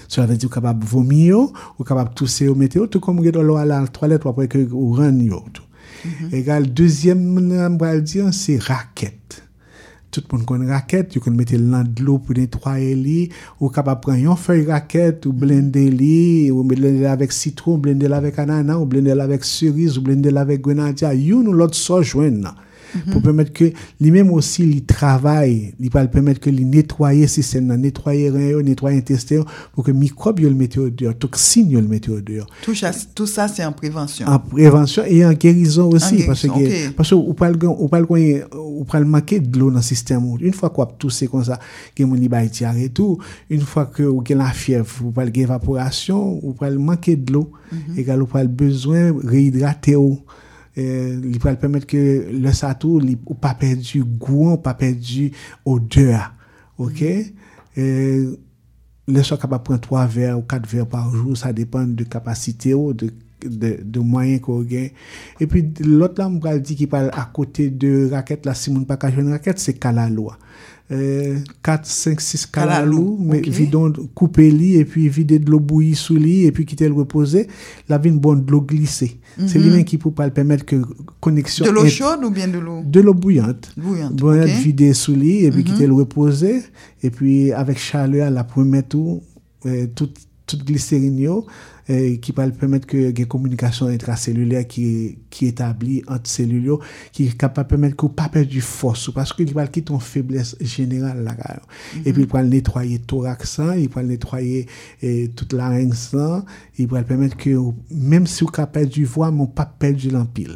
Cela 0.08 0.28
veut 0.28 0.38
dire 0.38 0.50
qu'on 0.50 0.56
capable 0.56 0.86
vomir, 0.86 1.38
ou 1.80 1.84
capable 1.84 2.14
tousser 2.14 2.48
au 2.48 2.56
météo, 2.56 2.88
tout 2.88 3.00
comme 3.00 3.20
on 3.20 3.32
dans 3.32 3.42
l'eau 3.42 3.56
à 3.56 3.66
la 3.66 3.88
toilette, 3.88 4.26
ou 4.26 4.30
après 4.30 4.48
que 4.48 4.68
on 4.72 5.20
yo. 5.20 5.44
tout. 5.52 5.65
Mm-hmm. 6.04 6.36
Egal, 6.42 6.70
dezyem 6.78 7.26
nan 7.40 7.76
mbral 7.78 8.04
diyan, 8.06 8.34
se 8.36 8.58
raket. 8.66 9.42
Tout 10.16 10.28
moun 10.32 10.46
kon 10.48 10.64
raket, 10.70 11.16
yo 11.18 11.22
kon 11.24 11.36
mette 11.36 11.58
lan 11.60 11.88
dlo 11.98 12.18
pou 12.24 12.38
netwaye 12.38 12.94
li, 12.96 13.18
ou 13.60 13.72
kapap 13.74 14.04
pran 14.06 14.22
yon 14.22 14.40
fey 14.40 14.64
raket, 14.68 15.28
ou 15.28 15.36
blende 15.36 15.84
li, 15.92 16.52
ou 16.54 16.64
blende 16.68 17.04
la 17.04 17.18
vek 17.20 17.36
sitron, 17.36 17.76
ou 17.76 17.84
blende 17.84 18.08
la 18.12 18.22
vek 18.24 18.40
anana, 18.46 18.78
ou 18.80 18.88
blende 18.88 19.16
la 19.16 19.28
vek 19.32 19.44
cerise, 19.48 19.98
ou 20.00 20.06
blende 20.08 20.32
la 20.32 20.46
vek 20.48 20.64
grenadja, 20.64 21.12
yon 21.16 21.50
ou 21.52 21.58
lot 21.58 21.76
so 21.76 22.00
jwen 22.04 22.40
nan. 22.46 22.65
Joindre 22.96 23.12
pour 23.12 23.22
permettre 23.22 23.54
que 23.54 23.72
lui-même 24.00 24.32
aussi 24.32 24.64
il 24.64 24.86
travaille, 24.86 25.74
il 25.80 25.90
va 25.90 26.06
permettre 26.08 26.40
que 26.40 26.50
il 26.50 26.70
nettoyer 26.70 27.28
système, 27.28 27.68
là, 27.68 27.78
nettoyer 27.78 28.28
yo, 28.28 28.62
nettoyer 28.62 28.98
intestin 28.98 29.44
pour 29.74 29.84
que 29.84 29.92
microbes 29.92 30.40
le 30.40 30.54
mettre 30.54 30.80
au 30.80 30.90
dehors, 30.90 31.16
toxines 31.18 31.72
le 31.72 31.82
mettre 31.82 32.12
au 32.12 32.22
dehors. 32.22 32.48
Tout 32.62 32.76
ça, 32.76 32.92
tout 33.14 33.28
ça 33.28 33.48
c'est 33.48 33.64
en 33.66 33.72
prévention. 33.72 34.28
En 34.28 34.40
prévention 34.40 35.04
et 35.06 35.26
en 35.26 35.34
guérison 35.34 35.90
aussi 35.90 36.24
En 36.24 36.28
parce 36.28 36.42
que 36.44 36.48
guérison, 36.48 36.90
ok. 36.90 36.96
parce 36.96 37.10
que 37.10 37.16
ou 37.16 37.34
pas 37.34 39.00
le 39.00 39.06
manquer 39.06 39.40
de 39.40 39.60
l'eau 39.60 39.70
dans 39.70 39.78
le 39.78 39.82
système 39.82 40.24
une 40.40 40.54
fois 40.54 40.70
qu'on 40.70 40.84
a 40.84 40.88
toussé 40.88 41.28
comme 41.28 41.44
ça 41.44 41.60
que 41.96 42.04
mon 42.04 42.16
li 42.16 42.30
ba 42.30 42.46
tiare 42.48 42.78
et 42.78 42.90
tout 42.90 43.18
une 43.50 43.62
fois 43.62 43.86
que 43.86 44.04
ou 44.04 44.24
la 44.30 44.52
fièvre 44.52 44.88
ou 45.04 45.12
pas 45.12 45.26
le 45.26 45.38
évaporation 45.38 46.40
ou 46.44 46.54
pas 46.54 46.70
le 46.70 46.80
manquer 46.80 47.16
de 47.16 47.34
l'eau 47.34 47.52
égal 47.98 48.22
ou 48.22 48.26
pas 48.26 48.44
le 48.44 48.50
besoin 48.50 49.14
réhydrater 49.24 49.96
ou 49.96 50.20
euh, 50.78 51.22
il 51.24 51.40
va 51.40 51.56
permettre 51.56 51.88
que 51.88 52.28
le 52.32 52.52
satou 52.52 53.00
li 53.00 53.18
ou 53.26 53.34
pas 53.34 53.54
perdu 53.54 54.04
goût 54.04 54.54
ou 54.54 54.58
pas 54.58 54.74
perdu 54.74 55.32
odeur 55.66 56.34
OK? 56.78 57.04
Euh, 57.78 58.36
le 59.08 59.24
soit 59.24 59.38
capable 59.38 59.64
de 59.64 59.66
prendre 59.66 59.82
3 59.82 60.06
verres 60.08 60.40
ou 60.40 60.42
4 60.42 60.68
verres 60.68 60.88
par 60.88 61.14
jour, 61.14 61.38
ça 61.38 61.54
dépend 61.54 61.84
de 61.86 62.04
capacité 62.04 62.74
ou 62.74 62.94
de 62.94 63.12
de, 63.46 63.80
de 63.84 64.00
moyens 64.00 64.42
qu'on 64.42 64.62
gagne. 64.62 64.92
Et 65.40 65.48
puis, 65.48 65.72
l'autre 65.82 66.16
là, 66.18 66.30
on 66.30 66.58
dit 66.58 66.76
qui 66.76 66.88
parle 66.88 67.10
à 67.14 67.30
côté 67.34 67.70
de 67.70 68.10
raquette, 68.12 68.46
là, 68.46 68.54
si 68.54 68.70
on 68.70 68.84
pas 68.84 68.98
une 69.10 69.32
raquette, 69.32 69.60
c'est 69.60 69.74
Kalaloa. 69.74 70.38
Euh, 70.92 71.40
4, 71.64 71.84
5, 71.84 72.22
6 72.22 72.46
kalalou, 72.46 73.18
mais 73.20 73.40
ok. 73.40 73.48
vidon 73.48 73.92
couper 74.14 74.52
lit 74.52 74.76
et 74.76 74.86
puis 74.86 75.10
vider 75.10 75.40
de 75.40 75.50
l'eau 75.50 75.60
bouillie 75.60 75.96
sous 75.96 76.16
lit 76.16 76.44
et 76.44 76.52
puis 76.52 76.64
quitter 76.64 76.88
le 76.88 76.94
reposer, 76.94 77.48
la 77.90 77.98
vie 77.98 78.10
une 78.10 78.20
bonne 78.20 78.46
de 78.46 78.52
l'eau 78.52 78.62
glissée. 78.62 79.20
C'est 79.48 79.58
lui-même 79.58 79.84
qui 79.84 79.98
peut 79.98 80.12
pas 80.12 80.28
le 80.28 80.32
permettre 80.32 80.64
que 80.64 80.76
connexion 81.20 81.66
De 81.66 81.72
l'eau 81.72 81.88
chaude 81.88 82.24
ou 82.24 82.30
bien 82.30 82.48
de 82.48 82.60
l'eau? 82.60 82.84
de 82.86 83.00
l'eau 83.00 83.16
bouillante. 83.16 83.74
bouillante 83.76 84.14
Bouillante 84.14 84.48
ok. 84.48 84.62
vider 84.62 84.94
sous 84.94 85.16
lit 85.16 85.46
et 85.46 85.50
puis 85.52 85.64
quitter 85.64 85.88
le 85.88 85.94
reposer 85.94 86.62
et 87.02 87.10
puis 87.10 87.52
avec 87.52 87.80
chaleur 87.80 88.30
la 88.30 88.46
mettre 88.58 88.90
tout 88.90 89.24
euh, 89.66 89.88
tout 89.96 90.10
toute 90.46 90.64
glycérine 90.64 91.18
Eh, 91.86 92.16
ki 92.18 92.34
pal 92.34 92.50
pemet 92.58 92.88
ke 92.90 93.12
gen 93.14 93.28
komunikasyon 93.30 93.92
intraselulè 93.94 94.64
ki 94.66 95.46
etabli 95.46 96.00
antiselulyo, 96.10 96.80
ki 97.14 97.28
kapal 97.38 97.68
pemet 97.70 97.94
ke 97.94 98.08
ou 98.08 98.16
pa 98.18 98.26
perdi 98.34 98.64
fos 98.66 99.04
ou, 99.06 99.14
paske 99.14 99.46
li 99.46 99.54
pal 99.54 99.70
ki 99.70 99.84
ton 99.86 100.02
febles 100.02 100.56
general 100.64 101.22
la 101.26 101.36
gayon. 101.38 101.62
Mhm. 101.68 102.08
E 102.10 102.16
pi 102.18 102.26
pal 102.32 102.50
netwaye 102.50 102.98
thorak 103.06 103.46
san, 103.46 103.78
pal 103.94 104.10
netwaye 104.10 104.66
eh, 105.02 105.28
tout 105.38 105.54
la 105.54 105.70
reng 105.76 105.94
san, 105.94 106.42
il 106.78 106.88
va 106.88 107.00
le 107.00 107.06
permettre 107.06 107.38
que 107.38 107.50
même 107.92 108.28
si 108.28 108.44
vous 108.44 108.50
capable 108.50 108.88
du 108.88 109.06
voix 109.06 109.32
mais 109.32 109.48
pas 109.48 109.66
perdre 109.66 110.12
l'empile 110.12 110.56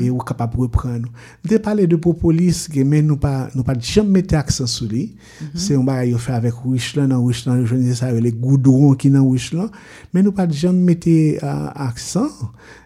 et 0.00 0.10
vous 0.10 0.18
capable 0.18 0.56
de 0.56 0.60
reprendre 0.60 1.08
de 1.44 1.56
parler 1.58 1.86
de 1.86 1.96
propolis 1.96 2.68
que 2.72 2.80
mais 2.80 3.02
nous 3.02 3.16
pas 3.16 3.48
nous 3.54 3.62
pas 3.64 3.78
jamais 3.78 4.08
mettre 4.08 4.34
accent 4.34 4.66
sur 4.66 4.86
lui. 4.86 5.16
C'est 5.54 5.74
un 5.74 5.82
bagage 5.82 6.10
yo 6.10 6.18
fait 6.18 6.32
avec 6.32 6.54
Richland 6.64 7.08
dans 7.08 7.24
Richland 7.24 7.64
je 7.64 7.74
ne 7.74 7.88
sais 7.88 7.94
ça 7.94 8.12
les 8.12 8.32
goudrons 8.32 8.94
qui 8.94 9.10
dans 9.10 9.28
Richland. 9.28 9.70
Mais 10.12 10.22
nous 10.22 10.32
pas 10.32 10.48
jamais 10.48 10.94
mettre 10.94 11.08
euh, 11.08 11.68
accent. 11.74 12.28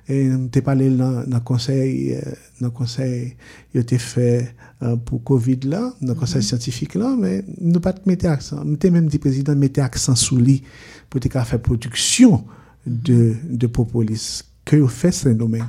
Et 0.08 0.24
nous 0.24 0.48
parlé 0.48 0.90
dans 0.90 1.24
dans 1.24 1.40
conseil 1.40 2.14
euh, 2.14 2.20
dans 2.60 2.70
conseil 2.70 3.36
il 3.74 3.80
été 3.80 3.98
fait 3.98 4.54
euh, 4.82 4.96
pour 4.96 5.22
Covid 5.22 5.60
là 5.64 5.92
dans 6.00 6.14
conseil 6.14 6.42
scientifique 6.42 6.94
là 6.94 7.14
mais 7.18 7.44
nous 7.60 7.80
pas 7.80 7.94
mettre 8.06 8.26
accent. 8.26 8.64
Nous 8.64 8.78
même 8.90 9.06
dit 9.06 9.18
président 9.18 9.54
mettre 9.54 9.80
accent 9.80 10.16
sur 10.16 10.36
lui 10.36 10.62
pour 11.08 11.20
te 11.20 11.28
faire 11.28 11.62
production 11.62 12.44
de 12.86 13.34
de 13.50 13.66
propolis 13.66 14.42
que 14.64 14.76
vous 14.76 14.88
faites 14.88 15.26
un 15.26 15.32
domaine. 15.32 15.66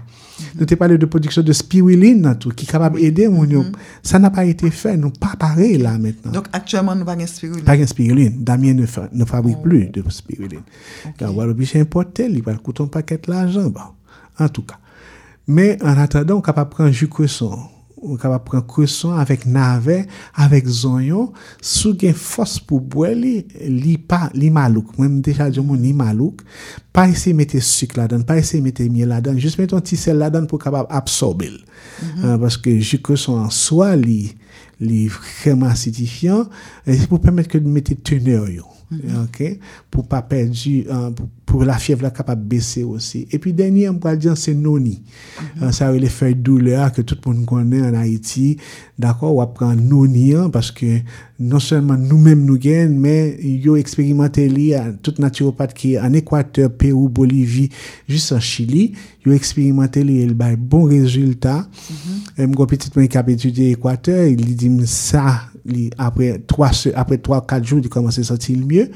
Nous 0.55 0.65
t'ai 0.65 0.75
parlé 0.75 0.97
de 0.97 1.05
production 1.05 1.41
de 1.43 1.53
spiruline 1.53 2.35
tout, 2.39 2.49
qui 2.49 2.65
est 2.65 2.69
capable 2.69 2.99
d'aider 2.99 3.27
mon 3.27 3.45
yo. 3.45 3.63
Ça 4.03 4.19
n'a 4.19 4.29
pas 4.29 4.43
été 4.45 4.69
fait, 4.71 4.97
nous 4.97 5.09
pas 5.11 5.35
pareil 5.37 5.77
là 5.77 5.97
maintenant. 5.97 6.31
Donc, 6.31 6.47
actuellement, 6.51 6.95
nous 6.95 7.05
pas 7.05 7.15
de 7.15 7.25
spiruline. 7.25 7.63
Pas 7.63 7.77
de 7.77 7.85
spiruline. 7.85 8.43
Damien 8.43 8.73
ne, 8.73 8.85
fa- 8.85 9.09
ne 9.11 9.23
fabrique 9.25 9.61
plus 9.61 9.85
de 9.87 10.03
spiruline. 10.09 10.61
Donc, 11.19 11.33
voilà, 11.33 11.51
obligé 11.51 11.79
importer, 11.79 12.27
il 12.29 12.41
va 12.43 12.53
coûter 12.55 12.83
un 12.83 12.87
paquet 12.87 13.19
d'argent. 13.25 13.69
Bon, 13.69 13.81
en 14.39 14.49
tout 14.49 14.63
cas. 14.63 14.77
Mais 15.47 15.77
en 15.83 15.97
attendant, 15.97 16.35
on 16.37 16.39
est 16.39 16.45
capable 16.45 16.69
de 16.69 16.75
prendre 16.75 16.91
jus 16.91 17.07
cresson. 17.07 17.57
On 17.57 17.80
capable 18.17 18.43
de 18.43 18.49
prendre 18.49 18.67
cresson 18.67 19.11
avec 19.11 19.45
navet, 19.45 20.07
avec 20.35 20.67
zonyon. 20.67 21.31
Sous 21.61 21.97
gen 21.97 22.13
force 22.13 22.59
pour 22.59 22.81
boire, 22.81 23.11
li, 23.11 23.45
li 23.61 23.97
pas, 23.97 24.29
li 24.33 24.49
malouk. 24.49 24.97
Même 24.97 25.21
déjà, 25.21 25.51
je 25.51 25.61
mon 25.61 25.75
li 25.75 25.93
malouk. 25.93 26.41
Pas 26.93 27.07
essayer 27.07 27.33
de 27.33 27.37
mettre 27.37 27.61
sucre 27.61 27.97
là-dedans, 27.97 28.23
pas 28.23 28.37
essayer 28.37 28.59
de 28.59 28.63
mettre 28.65 28.83
miel 28.83 29.09
là-dedans. 29.09 29.37
Juste 29.37 29.59
mettre 29.59 29.75
un 29.75 29.81
petit 29.81 29.97
sel 29.97 30.17
là-dedans 30.17 30.45
pour 30.45 30.59
capable 30.59 30.87
absorber. 30.89 31.51
Euh, 32.23 32.37
parce 32.37 32.57
que 32.57 32.79
jus 32.79 33.01
cresson 33.01 33.33
en 33.33 33.49
soi, 33.49 33.95
li, 33.95 34.35
li 34.79 35.07
vraiment 35.07 35.67
acidifiant. 35.67 36.47
Et 36.87 36.97
c'est 36.97 37.07
pour 37.07 37.21
permettre 37.21 37.49
que 37.49 37.57
de 37.57 37.67
mettre 37.67 37.93
teneur 38.03 38.49
yo. 38.49 38.65
OK? 38.91 39.59
Pour 39.89 40.07
pas 40.07 40.21
perdre, 40.21 40.51
du, 40.51 40.85
euh, 40.89 41.11
pour, 41.11 41.27
pour 41.45 41.63
la 41.63 41.77
fièvre 41.77 42.03
là 42.03 42.11
capable 42.11 42.43
de 42.43 42.47
baisser 42.47 42.83
aussi. 42.83 43.27
Et 43.31 43.39
puis, 43.39 43.53
dernier, 43.53 43.89
on 43.89 43.97
va 43.97 44.15
dire, 44.15 44.37
c'est 44.37 44.53
noni. 44.53 45.01
Euh, 45.61 45.71
ça, 45.71 45.91
les 45.91 46.09
feuilles 46.09 46.35
douleur 46.35 46.91
que 46.91 47.01
tout 47.01 47.17
le 47.25 47.31
monde 47.31 47.45
connaît 47.45 47.81
en 47.81 47.93
Haïti. 47.93 48.57
D'accord? 48.99 49.35
On 49.35 49.39
va 49.39 49.47
prendre 49.47 49.81
noni, 49.81 50.33
hein, 50.33 50.49
parce 50.49 50.71
que 50.71 50.99
non 51.41 51.59
seulement 51.59 51.97
nous-mêmes 51.97 52.45
nous 52.45 52.57
gagnons, 52.57 52.95
mais 52.99 53.37
ils 53.41 53.67
ont 53.69 53.75
expérimenté 53.75 54.75
à 54.75 54.91
toute 54.93 55.19
naturopathe 55.19 55.73
qui 55.73 55.93
est 55.93 55.99
en 55.99 56.13
Équateur, 56.13 56.69
Pérou, 56.71 57.09
Bolivie, 57.09 57.69
juste 58.07 58.31
en 58.31 58.39
Chili. 58.39 58.93
Ils 59.25 59.31
ont 59.31 59.35
expérimenté 59.35 60.03
li, 60.03 60.21
il 60.21 60.35
a 60.39 60.55
bon 60.55 60.83
résultat. 60.83 61.67
Et 62.37 62.45
mon 62.45 62.65
petit 62.65 62.89
qui 62.89 63.17
a 63.17 63.29
étudié 63.29 63.71
Équateur, 63.71 64.25
il 64.27 64.55
dit 64.55 64.71
ça, 64.85 65.41
li, 65.65 65.89
après 65.97 66.39
trois, 66.45 66.71
se- 66.71 66.89
après 66.95 67.17
trois, 67.17 67.45
quatre 67.45 67.65
jours, 67.65 67.79
il 67.83 67.89
commence 67.89 68.19
à 68.19 68.23
sentir 68.23 68.57
mieux. 68.59 68.89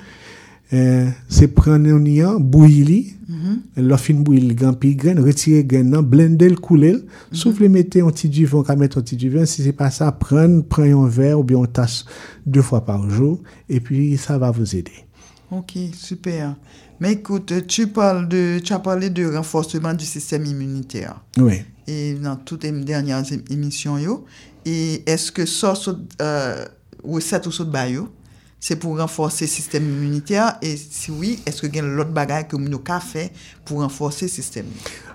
Euh, 0.73 1.07
c'est 1.29 1.47
prendre 1.49 1.87
un 1.89 1.99
nian, 1.99 2.39
bouillir 2.39 2.85
li, 2.85 3.13
l'offre 3.77 4.05
fin 4.05 4.13
bouillir 4.15 4.55
gan 4.55 4.73
pi 4.73 4.95
grain, 4.95 5.21
retirer 5.21 5.63
grain 5.63 5.83
nan, 5.83 6.01
blender 6.01 6.49
le 6.49 6.55
couler, 6.55 6.93
mm 6.93 7.35
souffler 7.35 7.69
mettre 7.69 7.97
un 8.01 8.09
petit 8.09 8.29
du 8.29 8.45
vin, 8.45 8.63
on 8.67 8.75
mettre 8.77 8.97
un 8.97 9.01
petit 9.01 9.15
du 9.15 9.29
vin, 9.29 9.45
si 9.45 9.61
c'est 9.61 9.73
pas 9.73 9.91
ça, 9.91 10.11
prendre, 10.11 10.63
prendre 10.63 11.03
un 11.03 11.07
verre 11.07 11.39
ou 11.39 11.43
bien 11.43 11.57
on 11.57 11.65
tasse 11.67 12.05
deux 12.45 12.63
fois 12.63 12.83
par 12.83 13.07
jour, 13.09 13.41
et 13.69 13.79
puis 13.79 14.17
ça 14.17 14.37
va 14.39 14.49
vous 14.51 14.75
aider. 14.75 15.05
Ok, 15.51 15.73
super. 15.93 16.55
Mais 16.99 17.13
écoute, 17.13 17.53
tu 17.67 17.87
parles 17.87 18.27
de, 18.27 18.57
tu 18.59 18.73
as 18.73 18.79
parlé 18.79 19.09
de 19.11 19.25
renforcement 19.35 19.93
du 19.93 20.05
système 20.05 20.45
immunitaire. 20.45 21.21
Oui. 21.37 21.61
Et 21.87 22.15
dans 22.15 22.37
toutes 22.37 22.63
les 22.63 22.71
dernières 22.71 23.21
ém- 23.21 23.43
émissions, 23.51 23.97
yo. 23.99 24.25
Et 24.65 25.03
est-ce 25.05 25.31
que 25.31 25.45
ça, 25.45 25.75
ça, 25.75 25.95
euh, 26.21 26.65
recette 27.03 27.45
ou 27.45 27.51
ça 27.51 27.63
de 27.63 27.69
c'est 28.59 28.77
pour 28.77 28.97
renforcer 28.97 29.45
le 29.45 29.49
système 29.49 29.83
immunitaire? 29.83 30.57
Et 30.61 30.75
si 30.77 31.11
oui, 31.11 31.39
est-ce 31.45 31.61
que 31.61 31.75
y 31.75 31.79
a 31.79 31.81
l'autre 31.81 32.11
bagage 32.11 32.47
que 32.47 32.55
nous 32.57 32.67
avons 32.67 32.99
fait 32.99 33.31
pour 33.63 33.81
renforcer 33.81 34.25
le 34.25 34.31
système? 34.31 34.65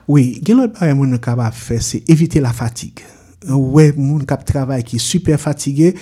Oui, 0.08 0.40
gen 0.44 0.58
l'autre 0.58 0.78
bagay 0.80 0.94
moun 0.94 1.18
capable 1.18 1.54
faire 1.54 1.82
c'est 1.82 2.08
éviter 2.08 2.40
la 2.40 2.52
fatigue. 2.52 3.00
Ouais, 3.48 3.92
moun 3.96 4.24
kap 4.26 4.44
travail 4.44 4.84
qui 4.84 4.96
est 4.96 4.98
super 4.98 5.40
fatigué, 5.40 5.94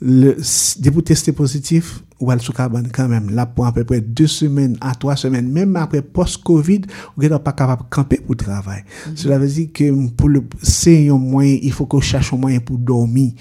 le 0.00 0.36
dès 0.80 0.90
pour 0.90 1.04
tester 1.04 1.32
positif, 1.32 2.02
ou 2.20 2.30
al 2.30 2.40
sou 2.40 2.52
cabane 2.52 2.88
quand 2.92 3.08
même 3.08 3.30
là 3.30 3.46
pour 3.46 3.66
à 3.66 3.72
peu 3.72 3.84
près 3.84 4.00
deux 4.00 4.26
semaines 4.26 4.76
à 4.80 4.94
trois 4.94 5.16
semaines, 5.16 5.48
même 5.48 5.74
après 5.76 6.02
post-Covid, 6.02 6.82
ou 7.16 7.22
gen 7.22 7.38
pas 7.38 7.52
capable 7.52 7.84
de 7.84 7.88
camper 7.88 8.18
pour 8.18 8.36
travail. 8.36 8.84
Cela 9.14 9.38
veut 9.38 9.48
dire 9.48 9.68
que 9.72 10.08
pour 10.10 10.28
le 10.28 10.42
c'est 10.60 11.08
un 11.08 11.18
moyen, 11.18 11.58
il 11.62 11.72
faut 11.72 11.86
qu'on 11.86 12.00
cherche 12.00 12.32
un 12.32 12.36
moyen 12.36 12.60
pour 12.60 12.78
dormir 12.78 13.32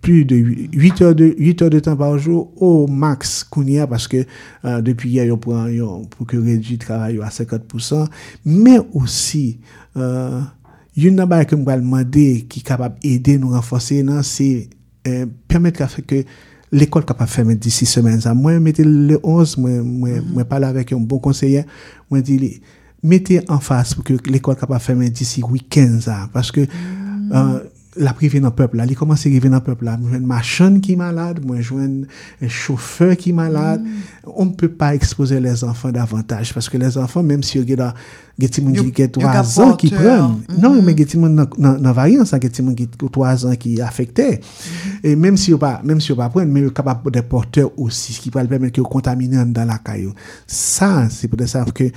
plus 0.00 0.24
de 0.24 0.36
8 0.36 1.02
heures 1.02 1.14
de, 1.14 1.34
8 1.38 1.62
heures 1.62 1.70
de 1.70 1.80
temps 1.80 1.96
par 1.96 2.18
jour 2.18 2.50
au 2.62 2.86
max 2.86 3.44
qu'on 3.44 3.64
y 3.66 3.78
a 3.78 3.86
parce 3.86 4.06
que 4.06 4.24
euh, 4.64 4.80
depuis 4.80 5.10
hier, 5.10 5.32
on 5.32 5.38
prend, 5.38 5.66
pour 6.10 6.26
que 6.26 6.36
réduit 6.36 6.74
le 6.74 6.78
travail 6.78 7.18
à 7.22 7.28
50%, 7.28 8.06
mais 8.44 8.78
aussi, 8.92 9.58
euh, 9.96 10.40
une 10.96 11.16
nan 11.16 11.28
bay 11.28 11.44
que 11.46 11.54
m'a 11.56 11.76
demander 11.76 12.46
qui 12.48 12.60
est 12.60 12.62
capable 12.62 12.98
d'aider 13.00 13.38
nous 13.38 13.50
renforcer, 13.50 14.02
non, 14.02 14.22
c'est 14.22 14.68
euh, 15.06 15.26
permettre 15.46 15.86
que 16.06 16.24
l'école 16.70 17.04
capable 17.04 17.30
de 17.30 17.34
faire 17.34 17.56
d'ici 17.56 17.86
semaines. 17.86 18.20
Moi, 18.34 18.58
mettez 18.60 18.84
le 18.84 19.18
11, 19.22 19.56
moi, 19.58 19.70
moi, 19.82 20.08
mm-hmm. 20.10 20.32
moi 20.32 20.44
parle 20.44 20.64
avec 20.64 20.92
un 20.92 20.98
bon 20.98 21.18
conseiller, 21.18 21.64
moi 22.10 22.20
dis, 22.20 22.60
mettez 23.02 23.40
en 23.48 23.58
face 23.58 23.94
pour 23.94 24.04
que 24.04 24.14
l'école 24.26 24.56
capable 24.56 24.80
de 24.80 24.84
faire 24.84 25.10
d'ici 25.10 25.42
week-end. 25.42 25.98
Parce 26.32 26.52
que, 26.52 26.60
mm 26.60 26.66
-hmm. 27.30 27.60
La 27.98 28.12
privé 28.12 28.40
dans 28.40 28.48
le 28.48 28.54
peuple 28.54 28.76
là, 28.76 28.86
il 28.86 28.96
commence 28.96 29.26
à 29.26 29.28
arriver 29.28 29.48
dans 29.48 29.56
le 29.56 29.62
peuple 29.62 29.84
là, 29.84 29.96
moi 29.96 30.16
une 30.16 30.26
machine 30.26 30.80
qui 30.80 30.92
est 30.92 30.96
malade, 30.96 31.44
moi 31.44 31.60
je 31.60 31.74
un 31.74 32.48
chauffeur 32.48 33.16
qui 33.16 33.30
est 33.30 33.32
malade, 33.32 33.84
on 34.26 34.46
ne 34.46 34.50
peut 34.50 34.68
pas 34.68 34.94
exposer 34.94 35.40
les 35.40 35.64
enfants 35.64 35.90
davantage 35.90 36.54
parce 36.54 36.68
que 36.68 36.78
les 36.78 36.96
enfants 36.96 37.22
même 37.22 37.42
si 37.42 37.58
il 37.58 37.68
y 37.68 37.72
a 37.72 37.94
des 38.38 38.46
gens 38.46 38.52
qui 38.52 38.60
ont 38.60 38.70
yo 38.70 39.08
3 39.08 39.32
ka 39.32 39.62
ans 39.62 39.76
qui 39.76 39.90
prennent. 39.90 40.42
non 40.60 40.80
mais 40.80 40.92
il 40.92 41.00
y 41.00 41.02
a 41.02 41.06
des 41.06 41.10
gens 41.10 41.46
dans 41.58 41.92
variant 41.92 42.24
ça 42.24 42.38
des 42.38 42.48
gens 42.48 42.74
qui 42.74 42.88
ont 43.02 43.08
3 43.08 43.46
ans 43.46 43.56
qui 43.56 43.80
affectés 43.80 44.40
et 45.02 45.16
même 45.16 45.36
si 45.36 45.52
on 45.52 45.58
pas 45.58 45.80
même 45.82 46.00
si 46.00 46.12
on 46.12 46.16
pas 46.16 46.28
prendre 46.28 46.46
mais 46.46 46.60
ils 46.60 46.66
sont 46.66 46.72
capables 46.72 47.10
des 47.10 47.22
porteurs 47.22 47.70
aussi 47.76 48.12
ce 48.12 48.20
qui 48.20 48.30
peut 48.30 48.44
permettre 48.46 48.74
que 48.74 48.80
contaminer 48.80 49.44
dans 49.44 49.64
la 49.64 49.78
caillou. 49.78 50.12
Ça 50.46 51.08
c'est 51.10 51.28
pour 51.28 51.46
ça 51.48 51.64
que 51.64 51.90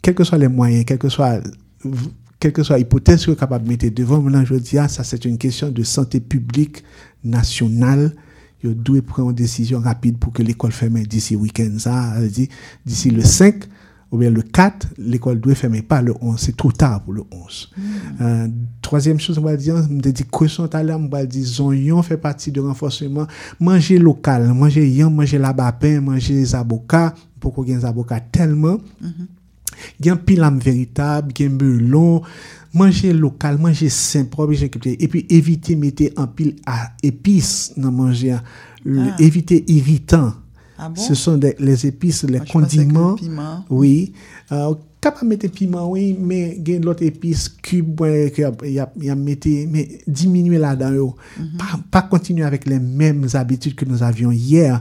quels 0.00 0.14
que 0.14 0.24
soient 0.24 0.38
les 0.38 0.48
moyens, 0.48 0.84
quels 0.84 0.98
que 0.98 1.08
soient 1.08 1.40
quelle 2.44 2.52
que 2.52 2.62
soit 2.62 2.76
l'hypothèse 2.76 3.22
que 3.22 3.26
vous 3.30 3.32
êtes 3.32 3.40
capable 3.40 3.64
de 3.64 3.70
mettre 3.70 3.88
devant, 3.88 4.20
maintenant, 4.20 4.44
je 4.44 4.56
dis, 4.56 4.76
ah, 4.76 4.86
ça, 4.86 5.02
c'est 5.02 5.24
une 5.24 5.38
question 5.38 5.70
de 5.70 5.82
santé 5.82 6.20
publique 6.20 6.84
nationale. 7.24 8.12
Vous 8.62 8.74
devez 8.74 9.00
prendre 9.00 9.30
une 9.30 9.34
décision 9.34 9.80
rapide 9.80 10.18
pour 10.18 10.30
que 10.30 10.42
l'école 10.42 10.72
ferme 10.72 11.02
d'ici 11.04 11.36
week-end. 11.36 11.70
Ça, 11.78 12.12
veut 12.18 12.28
dire, 12.28 12.48
d'ici 12.84 13.08
le 13.08 13.22
5 13.22 13.64
ou 14.12 14.18
bien 14.18 14.28
le 14.28 14.42
4, 14.42 14.88
l'école 14.98 15.40
doit 15.40 15.54
fermer, 15.54 15.80
pas 15.80 16.02
le 16.02 16.12
11. 16.20 16.38
C'est 16.38 16.54
trop 16.54 16.70
tard 16.70 17.02
pour 17.02 17.14
le 17.14 17.22
11. 17.30 17.70
Euh, 18.20 18.48
troisième 18.82 19.18
chose, 19.18 19.38
on 19.38 19.42
va 19.42 19.56
dire, 19.56 19.76
on 19.76 19.94
me 19.94 20.02
dit 20.02 20.24
croissant 20.30 20.66
à 20.66 20.82
l'âme, 20.82 21.06
on 21.06 21.08
va 21.08 21.24
dire, 21.24 21.46
zonyon 21.46 22.02
fait 22.02 22.18
partie 22.18 22.52
de 22.52 22.60
renforcement. 22.60 23.26
Manger 23.58 23.96
local, 23.96 24.52
manger 24.52 24.86
yon, 24.86 25.08
manger 25.08 25.38
labapin, 25.38 26.02
manger 26.02 26.34
les 26.34 26.54
avocats, 26.54 27.14
pourquoi 27.40 27.64
il 27.66 27.72
y 27.72 27.74
a 27.74 27.78
des 27.78 27.84
avocats 27.86 28.20
tellement? 28.20 28.76
Véritable, 29.00 29.28
Gen 30.02 30.20
pilam 30.26 30.58
veritab, 30.62 31.32
gen 31.36 31.58
belon, 31.60 32.22
manje 32.74 33.12
lokal, 33.14 33.58
manje 33.62 33.90
sempro, 33.92 34.48
epi 34.50 35.26
evite 35.30 35.76
mette 35.76 36.12
an 36.16 36.30
pil 36.34 36.54
epis 37.02 37.72
nan 37.76 37.94
manje, 37.94 38.32
ah. 38.34 38.42
evite 39.18 39.62
irritan. 39.68 40.32
Ah 40.76 40.88
bon? 40.88 41.00
Se 41.00 41.14
son 41.14 41.38
de, 41.38 41.54
les 41.58 41.86
epis, 41.86 42.24
les 42.28 42.40
ah, 42.40 42.44
condiments. 42.50 43.16
Oui. 43.70 44.12
Euh, 44.50 44.74
Kap 45.04 45.18
a 45.20 45.26
mette 45.28 45.50
piman, 45.52 45.84
oui, 45.92 46.14
men 46.16 46.54
gen 46.64 46.86
lot 46.86 47.02
epis, 47.04 47.42
kub, 47.60 47.90
bon, 47.98 48.30
ya 48.64 49.16
mette, 49.18 49.50
men 49.68 49.90
diminue 50.08 50.56
la 50.56 50.72
dan 50.80 50.94
yo. 50.96 51.10
Mm 51.36 51.44
-hmm. 51.44 51.58
Pa, 51.58 51.80
pa 51.90 52.02
kontinu 52.08 52.42
avèk 52.42 52.64
les 52.66 52.80
mèm 52.80 53.26
abitud 53.36 53.74
ke 53.74 53.84
nou 53.84 54.00
avyon 54.02 54.32
yèr. 54.32 54.80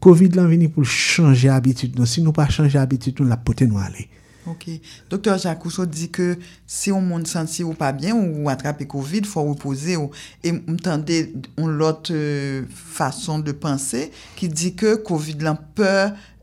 Covid 0.00 0.34
lan 0.34 0.48
veni 0.48 0.66
pou 0.68 0.82
chanje 0.84 1.48
abitud 1.48 1.94
nou. 1.94 2.06
Si 2.06 2.20
nou 2.22 2.32
pa 2.32 2.48
chanje 2.48 2.76
abitud 2.78 3.20
nou, 3.20 3.28
la 3.28 3.36
pote 3.36 3.62
nou 3.62 3.78
alè. 3.78 4.08
Ok. 4.46 4.80
Doktor 5.10 5.38
Jacousso 5.38 5.84
di 5.86 6.08
ke 6.10 6.34
si 6.66 6.90
ou 6.90 7.00
moun 7.00 7.24
santi 7.30 7.62
ou 7.62 7.76
pa 7.78 7.92
bien 7.94 8.16
ou 8.16 8.50
atrape 8.50 8.88
COVID, 8.90 9.28
fwa 9.30 9.44
repose 9.46 9.94
ou. 10.00 10.10
E 10.42 10.50
mtande, 10.52 11.20
ou 11.54 11.70
lot 11.70 12.10
euh, 12.10 12.64
fason 12.70 13.44
de 13.44 13.54
panse 13.54 14.08
ki 14.38 14.50
di 14.50 14.72
ke 14.78 14.96
COVID 15.06 15.46
lan 15.46 15.60
pe 15.76 15.92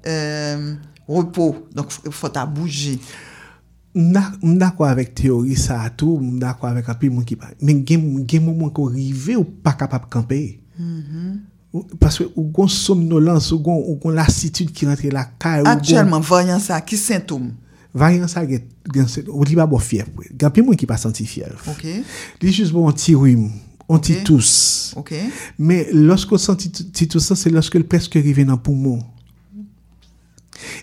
euh, 0.07 0.71
repos. 1.09 1.59
Donk 1.75 1.91
fwa 1.91 2.31
ta 2.39 2.47
bouje. 2.47 2.95
Mda 3.99 4.71
kwa 4.77 4.93
avèk 4.93 5.11
teori 5.17 5.59
sa 5.59 5.81
atou, 5.83 6.21
mda 6.23 6.55
kwa 6.55 6.71
avèk 6.71 6.93
api 6.95 7.11
moun 7.11 7.27
ki 7.27 7.35
pa. 7.41 7.51
Men 7.59 7.83
gen 7.83 8.05
moun 8.07 8.55
moun 8.55 8.71
ko 8.71 8.87
rive 8.93 9.35
ou 9.35 9.43
pa 9.43 9.75
kapap 9.75 10.07
kampe. 10.13 10.59
Mm 10.79 10.99
-hmm. 11.03 11.39
Paswe 11.99 12.31
ou 12.35 12.47
gon 12.49 12.67
somnolans, 12.67 13.51
ou 13.51 13.59
gon, 13.59 13.83
gon 14.01 14.15
lassitude 14.15 14.71
ki 14.71 14.87
rentre 14.87 15.11
la 15.11 15.25
ka. 15.25 15.59
Aktuellement, 15.65 16.23
gon... 16.23 16.25
voyan 16.25 16.59
sa, 16.59 16.79
ki 16.81 16.97
sintoum? 16.97 17.51
Variant 17.93 18.29
sa 18.29 18.43
gen, 18.45 18.67
ou 19.27 19.45
li 19.47 19.57
ba 19.57 19.65
bo 19.69 19.79
fyev 19.81 20.11
pou. 20.13 20.27
Gen 20.29 20.53
pi 20.53 20.65
mwen 20.65 20.77
ki 20.79 20.89
pa 20.89 20.99
santi 21.01 21.25
fyev. 21.29 21.55
Ok. 21.71 21.85
Li 22.43 22.51
jous 22.53 22.73
bon 22.75 22.91
ti 22.93 23.15
wim, 23.17 23.47
on 23.89 24.01
ti 24.03 24.19
tous. 24.27 24.51
Ok. 24.99 25.15
Men, 25.57 25.89
loske 26.09 26.35
ou 26.37 26.41
santi 26.41 26.69
ti 26.69 27.09
tous 27.09 27.31
sa, 27.31 27.37
se 27.39 27.51
loske 27.53 27.81
l 27.81 27.87
preske 27.89 28.21
rive 28.21 28.45
nan 28.47 28.61
poumon. 28.61 29.01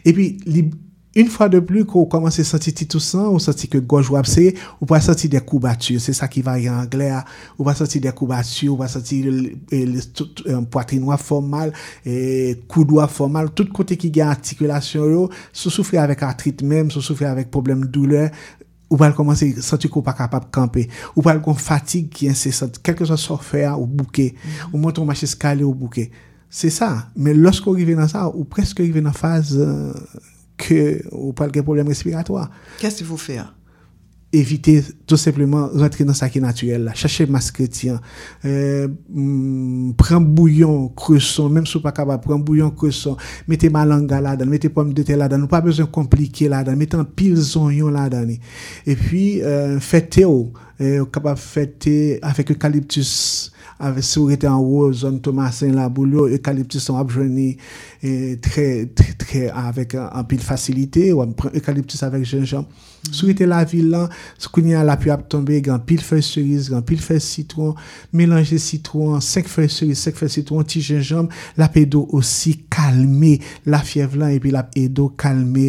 E 0.03 0.13
pi, 0.17 0.33
li... 0.51 0.69
une 1.17 1.29
fois 1.29 1.49
de 1.49 1.61
plus 1.61 1.87
qu'on 1.87 2.05
commence 2.05 2.39
à 2.39 2.45
sentir 2.45 2.75
tout 2.89 3.01
ça, 3.01 3.19
on 3.19 3.39
sentit 3.39 3.69
que 3.69 3.79
gorge 3.79 4.11
ou 4.11 4.17
abcé, 4.17 4.55
ou 4.83 4.87
pas 4.87 5.01
sentir 5.01 5.31
des 5.31 5.41
courbatures. 5.41 5.99
C'est 5.99 6.13
ça 6.13 6.29
qui 6.29 6.43
va 6.43 6.53
en 6.53 6.83
anglais. 6.83 7.11
Ou 7.59 7.65
pas 7.65 7.75
sentir 7.75 8.03
des 8.03 8.13
courbatures, 8.13 8.75
ou 8.75 8.77
pas 8.77 8.87
sentir 8.87 9.33
le, 9.33 10.65
poitrine 10.67 11.03
ou 11.05 11.17
fort 11.17 11.41
mal, 11.41 11.73
et 12.05 12.61
coude 12.69 12.93
ou 12.93 13.01
fort 13.07 13.31
mal. 13.31 13.51
Tout 13.51 13.67
côté 13.73 13.97
qui 13.97 14.21
a 14.21 14.29
articulation, 14.29 15.31
se 15.55 15.71
souffrir 15.71 16.03
avec 16.03 16.23
arthrite 16.23 16.63
même, 16.63 16.91
se 16.91 17.01
souffrir 17.01 17.31
avec 17.31 17.51
problème 17.51 17.81
de 17.81 17.87
douleur, 17.87 18.31
ou 18.91 18.99
pas 18.99 19.11
commencer 19.13 19.55
à 19.57 19.63
sentir 19.63 19.91
qu'on 19.91 20.03
pas 20.03 20.13
capable 20.13 20.45
de 20.45 20.51
camper, 20.51 20.91
ou 21.17 21.23
pas 21.23 21.39
qu'on 21.39 21.55
fatigue 21.55 22.11
qui 22.11 22.27
est 22.27 22.31
incessante, 22.31 22.79
quelque 22.83 23.07
chose 23.07 23.19
soit 23.19 23.39
faire 23.39 23.81
ou 23.81 23.87
bouquet, 23.87 24.35
ou 24.71 24.77
monter 24.77 25.01
au 25.01 25.07
marché 25.07 25.25
escalier 25.25 25.65
ou 25.65 25.73
bouquet. 25.73 26.11
C'est 26.51 26.71
ça. 26.71 27.09
Mais 27.17 27.33
lorsqu'on 27.33 27.73
arrive 27.73 27.97
dans 27.97 28.07
ça, 28.07 28.29
ou 28.29 28.45
presque 28.45 28.81
arrive 28.81 29.01
dans 29.01 29.09
la 29.09 29.13
phase 29.13 29.57
euh, 29.59 29.93
que 30.57 31.03
ou 31.13 31.33
pas 31.33 31.49
de 31.49 31.61
problème 31.61 31.89
respiratoire. 31.89 32.51
Qu'est-ce 32.79 32.99
qu'il 32.99 33.07
faut 33.07 33.17
faire? 33.17 33.55
Éviter 34.33 34.83
tout 35.07 35.17
simplement 35.17 35.69
rentrer 35.73 36.05
dans 36.05 36.13
ça 36.13 36.29
qui 36.29 36.39
est 36.39 36.41
naturel. 36.41 36.85
Là. 36.85 36.95
Chercher 36.95 37.27
masque 37.27 37.55
chrétien. 37.55 38.01
Euh, 38.45 38.89
mm, 39.09 39.93
prendre 39.95 40.27
bouillon, 40.27 40.89
cresson, 40.89 41.49
même 41.49 41.65
si 41.65 41.75
vous 41.75 41.81
pas 41.81 41.93
capable, 41.93 42.23
prendre 42.23 42.45
bouillon, 42.45 42.71
cresson. 42.71 43.17
Mettez 43.47 43.71
malanga 43.71 44.21
là-dedans, 44.21 44.51
mettez 44.51 44.69
pomme 44.69 44.93
de 44.93 45.03
terre 45.03 45.17
là-dedans. 45.17 45.47
Pas 45.47 45.61
besoin 45.61 45.87
de 45.87 45.91
compliquer 45.91 46.49
là-dedans. 46.49 46.77
Mettez 46.77 46.97
un 46.97 47.05
pile 47.05 47.39
oignon 47.57 47.89
là-dedans. 47.89 48.35
Et 48.85 48.97
puis, 48.97 49.43
euh, 49.43 49.79
faites 49.81 50.11
théo. 50.11 50.53
Euh, 50.81 51.07
capable 51.07 51.39
de 51.39 51.41
faire 51.41 52.19
avec 52.21 52.51
eucalyptus 52.51 53.53
avec 53.79 54.05
si 54.05 54.19
vous 54.19 54.31
en 54.47 54.59
haut, 54.59 54.93
zone 54.93 55.21
Thomasin, 55.21 55.73
la 55.73 55.89
boulot, 55.89 56.29
eucalyptus 56.29 56.83
sont 56.83 56.97
abjournés 56.97 57.57
très, 58.01 58.87
très, 58.87 59.13
très, 59.13 59.49
avec 59.51 59.95
un, 59.95 60.25
pile 60.25 60.41
facilité, 60.41 61.13
ou 61.13 61.23
eucalyptus 61.23 62.03
avec 62.03 62.25
gingembre. 62.25 62.69
Sou 63.13 63.31
ete 63.31 63.47
la 63.47 63.63
vil 63.69 63.91
lan, 63.93 64.09
skouni 64.43 64.75
an 64.77 64.87
la 64.89 64.97
pi 64.99 65.13
ap 65.15 65.27
tombe, 65.31 65.55
gan 65.65 65.79
pil 65.87 66.03
fèl 66.03 66.23
cerise, 66.27 66.71
gan 66.73 66.83
pil 66.87 66.99
fèl 67.03 67.21
citron, 67.23 67.75
mélange 68.17 68.59
citron, 68.63 69.21
5 69.23 69.51
fèl 69.51 69.69
cerise, 69.71 70.01
5 70.03 70.19
fèl 70.19 70.33
citron, 70.33 70.67
ti 70.67 70.83
jenjam, 70.85 71.29
la 71.59 71.69
pe 71.73 71.85
do 71.87 72.03
osi 72.17 72.57
kalme 72.73 73.37
la 73.69 73.81
fiev 73.87 74.17
lan, 74.19 74.35
epi 74.35 74.51
la 74.55 74.65
pe 74.67 74.87
do 74.91 75.09
kalme 75.19 75.67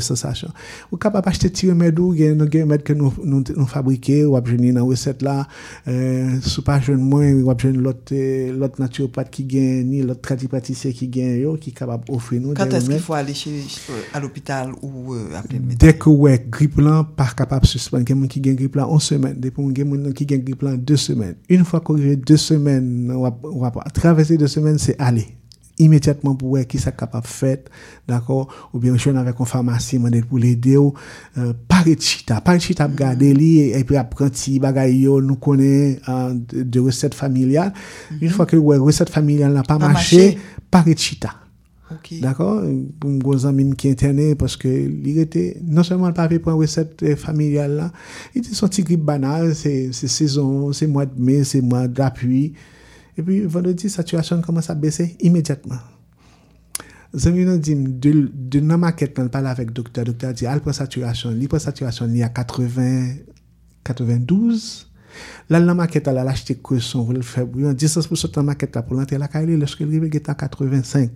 sensasyon. 0.00 0.54
Ou 0.90 1.00
kap 1.02 1.18
ap 1.20 1.28
achete 1.28 1.52
ti 1.52 1.70
remèd 1.70 2.00
ou, 2.00 2.16
gen 2.16 2.38
nou 2.40 2.48
gen 2.50 2.64
remèd 2.64 2.86
ke 2.86 2.96
nou 2.96 3.68
fabrike, 3.70 4.22
wap 4.32 4.48
jeni 4.50 4.72
nan 4.76 4.88
weset 4.88 5.24
la, 5.26 5.42
sou 6.40 6.64
pa 6.66 6.78
jen 6.80 7.02
mwen, 7.04 7.42
wap 7.46 7.66
jeni 7.66 7.84
lot 7.84 8.80
naturopat 8.80 9.28
ki 9.34 9.46
gen, 9.52 9.84
ni 9.90 10.02
lot 10.06 10.22
tradipatisye 10.24 10.94
ki 10.96 11.10
gen 11.12 11.36
yo, 11.42 11.56
ki 11.60 11.74
kap 11.76 11.92
ap 11.98 12.08
ofre 12.16 12.40
nou. 12.40 12.56
Kant 12.56 12.72
eski 12.80 13.02
fwa 13.04 13.20
ale 13.20 13.36
al 14.16 14.24
opital 14.24 14.72
ou 14.80 15.20
ap 15.36 15.52
le 15.52 15.60
metal? 15.60 15.82
Dek 15.84 16.08
ou 16.08 16.24
we, 16.24 16.35
avèk 16.36 16.50
grip 16.50 16.78
lan 16.80 17.06
par 17.16 17.34
kapap 17.36 17.66
suspèn. 17.66 18.04
Gen 18.06 18.20
moun 18.20 18.30
ki 18.30 18.42
gen 18.44 18.56
grip 18.58 18.76
lan 18.76 18.90
11 18.90 19.08
semen, 19.12 19.40
depon 19.40 19.72
gen 19.74 19.88
moun 19.90 20.12
ki 20.16 20.26
gen 20.28 20.44
grip 20.44 20.62
lan 20.66 20.78
2 20.78 20.96
semen. 21.00 21.34
Un 21.50 21.64
fwa 21.64 21.80
korije 21.84 22.16
2 22.20 22.36
semen, 22.40 22.92
wap 23.16 23.42
wap 23.44 23.80
wap. 23.80 23.90
Travese 23.96 24.38
2 24.38 24.50
semen, 24.50 24.78
se 24.82 24.96
ale. 24.98 25.26
Imediatman 25.76 26.38
pou 26.40 26.56
wè 26.56 26.62
ki 26.64 26.78
sa 26.80 26.94
kapap 26.96 27.26
fèt, 27.28 27.68
d'akor, 28.08 28.48
ou 28.72 28.80
bien 28.80 28.96
chwen 28.96 29.18
avèk 29.20 29.42
an 29.44 29.48
farmasy 29.50 29.98
mandèl 30.00 30.24
pou 30.24 30.40
l'ede 30.40 30.78
ou, 30.80 30.94
euh, 31.36 31.52
paret 31.68 32.00
chita, 32.00 32.40
paret 32.40 32.64
chita 32.64 32.86
ap 32.86 32.94
mm. 32.94 33.00
gade 33.02 33.32
li, 33.36 33.50
epi 33.76 33.98
ap 34.00 34.14
pranti 34.16 34.56
bagay 34.62 34.96
yo, 35.02 35.20
nou 35.20 35.36
konè 35.36 35.72
euh, 35.98 36.30
de, 36.32 36.64
de 36.64 36.86
resèt 36.88 37.16
familial. 37.16 37.74
Mm-hmm. 37.74 38.22
Un 38.24 38.38
fwa 38.38 38.48
ki 38.48 38.62
wè 38.62 38.80
resèt 38.86 39.12
familial 39.12 39.52
nan 39.52 39.68
pa 39.68 39.76
mache, 39.82 40.30
paret 40.72 40.96
chita. 40.96 41.34
D'accord? 42.20 42.62
Pour 42.98 43.10
un 43.10 43.18
gros 43.18 43.46
ami 43.46 43.74
qui 43.76 43.88
interné 43.88 44.34
parce 44.34 44.56
que 44.56 44.68
il 44.68 45.18
était 45.18 45.60
non 45.64 45.82
seulement 45.82 46.12
pas 46.12 46.28
fait 46.28 46.38
pour 46.38 46.52
une 46.52 46.58
recette 46.58 47.02
euh, 47.02 47.14
familiale 47.14 47.76
là, 47.76 47.92
il 48.34 48.38
était 48.40 48.54
sorti 48.54 48.82
grippe 48.82 49.04
banale, 49.04 49.54
c'est 49.54 49.92
saison, 49.92 50.72
c'est 50.72 50.86
mois 50.86 51.06
de 51.06 51.20
mai, 51.20 51.44
c'est 51.44 51.60
mois 51.60 51.86
d'appui. 51.86 52.54
Et 53.16 53.22
puis 53.22 53.42
vendredi, 53.42 53.88
saturation 53.88 54.40
commence 54.42 54.68
à 54.68 54.74
baisser 54.74 55.16
immédiatement. 55.20 55.78
Zami 57.14 57.44
nous 57.44 57.58
dit 57.58 57.76
de 57.76 58.30
de 58.34 58.60
dans 58.60 58.78
maquette 58.78 59.18
on 59.18 59.28
parle 59.28 59.46
avec 59.46 59.72
docteur, 59.72 60.04
docteur 60.04 60.34
dit 60.34 60.46
alpha 60.46 60.72
saturation, 60.72 61.30
l'hypersaturation 61.30 62.06
il 62.08 62.18
y 62.18 62.22
a 62.22 62.28
80 62.28 63.14
92 63.84 64.85
Là, 65.48 65.60
la 65.60 65.74
maquette, 65.74 66.08
elle 66.08 66.18
a 66.18 66.22
acheté 66.22 66.58
son 66.78 67.04
vous 67.04 67.12
le 67.12 67.22
faire 67.22 67.46
bouillon. 67.46 67.72
10% 67.72 68.30
de 68.30 68.36
la 68.36 68.42
maquette, 68.42 68.78
pour 68.86 68.96
l'entrer 68.96 69.18
la 69.18 69.28
caille, 69.28 69.56
lorsque 69.56 69.80
le 69.80 69.88
rive 69.88 70.04
est 70.04 70.28
à 70.28 70.34
85. 70.34 71.10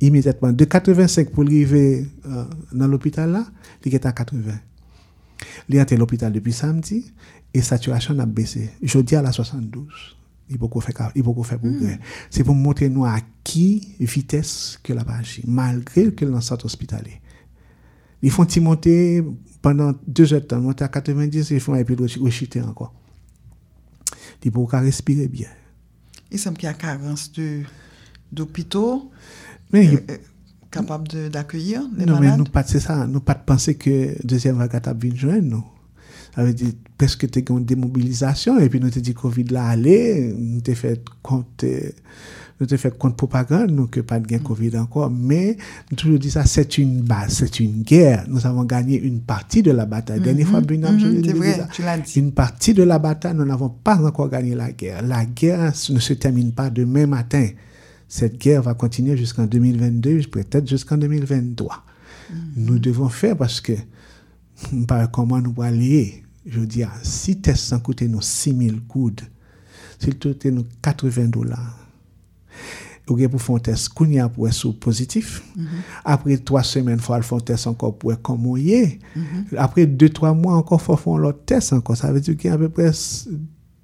Immédiatement. 0.00 0.52
De 0.52 0.64
85 0.64 1.30
pour 1.30 1.44
arriver 1.44 2.06
euh, 2.26 2.44
dans 2.72 2.88
l'hôpital, 2.88 3.30
là, 3.30 3.46
il 3.84 3.94
est 3.94 4.06
à 4.06 4.12
80. 4.12 4.52
Il 5.68 5.76
est 5.76 5.92
à 5.92 5.96
l'hôpital 5.96 6.32
depuis 6.32 6.52
samedi 6.52 7.12
et 7.52 7.60
saturation 7.60 8.18
a 8.18 8.26
baissé. 8.26 8.70
Jeudi 8.82 9.16
à 9.16 9.22
la 9.22 9.32
72. 9.32 9.86
Il 10.48 10.58
faut 10.58 10.68
faut 10.68 10.80
faire 10.80 11.58
progrès. 11.58 12.00
C'est 12.28 12.42
pour 12.42 12.54
montrer 12.54 12.88
nous 12.88 13.04
à 13.04 13.18
qui 13.44 13.94
vitesse 14.00 14.80
que 14.82 14.92
la 14.92 15.04
page, 15.04 15.40
malgré 15.46 16.12
que 16.12 16.24
le 16.24 16.40
centre 16.40 16.64
hospitalier. 16.64 17.20
Ils 18.22 18.30
font 18.30 18.46
monter 18.60 19.24
pendant 19.62 19.92
deux 20.06 20.32
heures 20.32 20.40
de 20.40 20.46
temps, 20.46 20.60
monter 20.60 20.84
à 20.84 20.88
90, 20.88 21.50
ils 21.50 21.60
font 21.60 21.74
et 21.74 21.84
puis 21.84 21.96
rechuter 22.18 22.60
encore. 22.62 22.92
Ils 24.44 24.52
peuvent 24.52 24.66
respirer 24.72 25.28
bien. 25.28 25.48
Il 26.30 26.38
semble 26.38 26.56
qu'il 26.56 26.66
y 26.66 26.70
a 26.70 26.74
carence 26.74 27.32
d'hôpitaux 28.32 29.10
euh, 29.74 29.96
euh, 30.10 30.16
capables 30.70 31.30
d'accueillir 31.30 31.82
les 31.96 32.06
non, 32.06 32.14
malades. 32.14 32.24
Non, 32.24 32.30
mais 32.30 32.36
nous 32.36 32.44
pas 32.44 32.62
c'est 32.62 32.80
ça, 32.80 33.06
nous 33.06 33.20
pas 33.20 33.34
penser 33.34 33.74
que 33.74 34.14
deuxième 34.24 34.56
vague 34.56 34.80
a 34.82 34.92
venir 34.92 35.16
joindre 35.16 35.42
nous. 35.42 35.64
Ça 36.34 36.44
veut 36.44 36.54
dire 36.54 36.72
presque 36.96 37.28
tu 37.28 37.44
une 37.48 37.64
démobilisation 37.64 38.58
et 38.58 38.68
puis 38.68 38.78
nous 38.78 38.90
te 38.90 39.00
dit 39.00 39.14
Covid 39.14 39.44
là 39.44 39.66
aller, 39.66 40.32
nous 40.36 40.60
te 40.60 40.74
fait 40.74 41.02
compte 41.22 41.64
nous 42.60 42.66
te 42.66 42.76
fait 42.76 42.96
compte 42.96 43.16
propagande 43.16 43.70
nous 43.70 43.86
que 43.86 44.00
pas 44.00 44.20
de 44.20 44.26
gain 44.26 44.38
Covid 44.38 44.76
encore 44.76 45.10
mais 45.10 45.56
nous 45.90 45.96
toujours 45.96 46.18
dit 46.18 46.30
ça 46.30 46.44
c'est 46.44 46.78
une 46.78 47.00
base, 47.00 47.34
c'est 47.34 47.60
une 47.60 47.82
guerre. 47.82 48.24
Nous 48.28 48.46
avons 48.46 48.64
gagné 48.64 49.00
une 49.00 49.20
partie 49.20 49.62
de 49.62 49.70
la 49.70 49.86
bataille. 49.86 50.20
Dernière 50.20 50.46
fois 50.46 50.60
Bunam 50.60 50.94
mm 50.94 50.98
-hmm, 50.98 51.34
vrai, 51.34 51.66
tu 51.72 51.82
l'as 51.82 51.98
dit. 51.98 52.18
Une 52.18 52.32
partie 52.32 52.74
de 52.74 52.82
la 52.82 52.98
bataille, 52.98 53.34
nous 53.34 53.44
n'avons 53.44 53.70
pas 53.70 53.98
encore 54.04 54.28
gagné 54.28 54.54
la 54.54 54.72
guerre. 54.72 55.02
La 55.02 55.24
guerre 55.24 55.72
ne 55.90 55.98
se 55.98 56.14
termine 56.14 56.52
pas 56.52 56.70
demain 56.70 57.06
matin. 57.06 57.48
Cette 58.08 58.38
guerre 58.38 58.62
va 58.62 58.74
continuer 58.74 59.16
jusqu'en 59.16 59.46
2022, 59.46 60.22
peut-être 60.30 60.68
jusqu'en 60.68 60.98
2023. 60.98 61.84
Nous 62.56 62.78
devons 62.78 63.08
faire 63.08 63.36
parce 63.36 63.60
que, 63.60 63.72
par 64.88 65.08
comment 65.10 65.40
nous 65.40 65.62
aller, 65.62 66.24
je 66.44 66.60
dis, 66.60 66.82
si 67.02 67.40
test 67.40 67.62
sans 67.64 67.78
coûter 67.78 68.08
nous 68.08 68.20
6 68.20 68.56
000 68.56 68.76
coudes, 68.88 69.20
s'il 70.00 70.18
coûte 70.18 70.44
nous 70.46 70.66
80 70.82 71.28
dollars, 71.28 71.78
ou 73.10 73.18
gen 73.18 73.30
pou 73.32 73.42
fon 73.42 73.60
test 73.62 73.90
koun 73.96 74.14
ya 74.14 74.28
pou 74.32 74.48
e 74.48 74.52
sou 74.54 74.72
pozitif. 74.72 75.40
Mm 75.54 75.66
-hmm. 75.66 75.94
Apre 76.14 76.38
3 76.50 76.64
semen 76.66 77.02
fwa 77.02 77.18
al 77.18 77.26
fon 77.26 77.42
test 77.44 77.66
anko 77.66 77.92
pou 77.92 78.12
e 78.12 78.16
komon 78.16 78.58
ye. 78.58 78.98
Mm 79.14 79.22
-hmm. 79.22 79.58
Apre 79.58 79.86
2-3 79.86 80.34
mwa 80.34 80.56
anko 80.58 80.78
fwa 80.78 80.96
fon 80.96 81.20
lot 81.20 81.46
test 81.46 81.72
anko. 81.72 81.94
Sa 81.94 82.12
ve 82.12 82.20
di 82.20 82.36
ki 82.36 82.48
an 82.48 82.58
pe 82.58 82.68
pres 82.68 83.28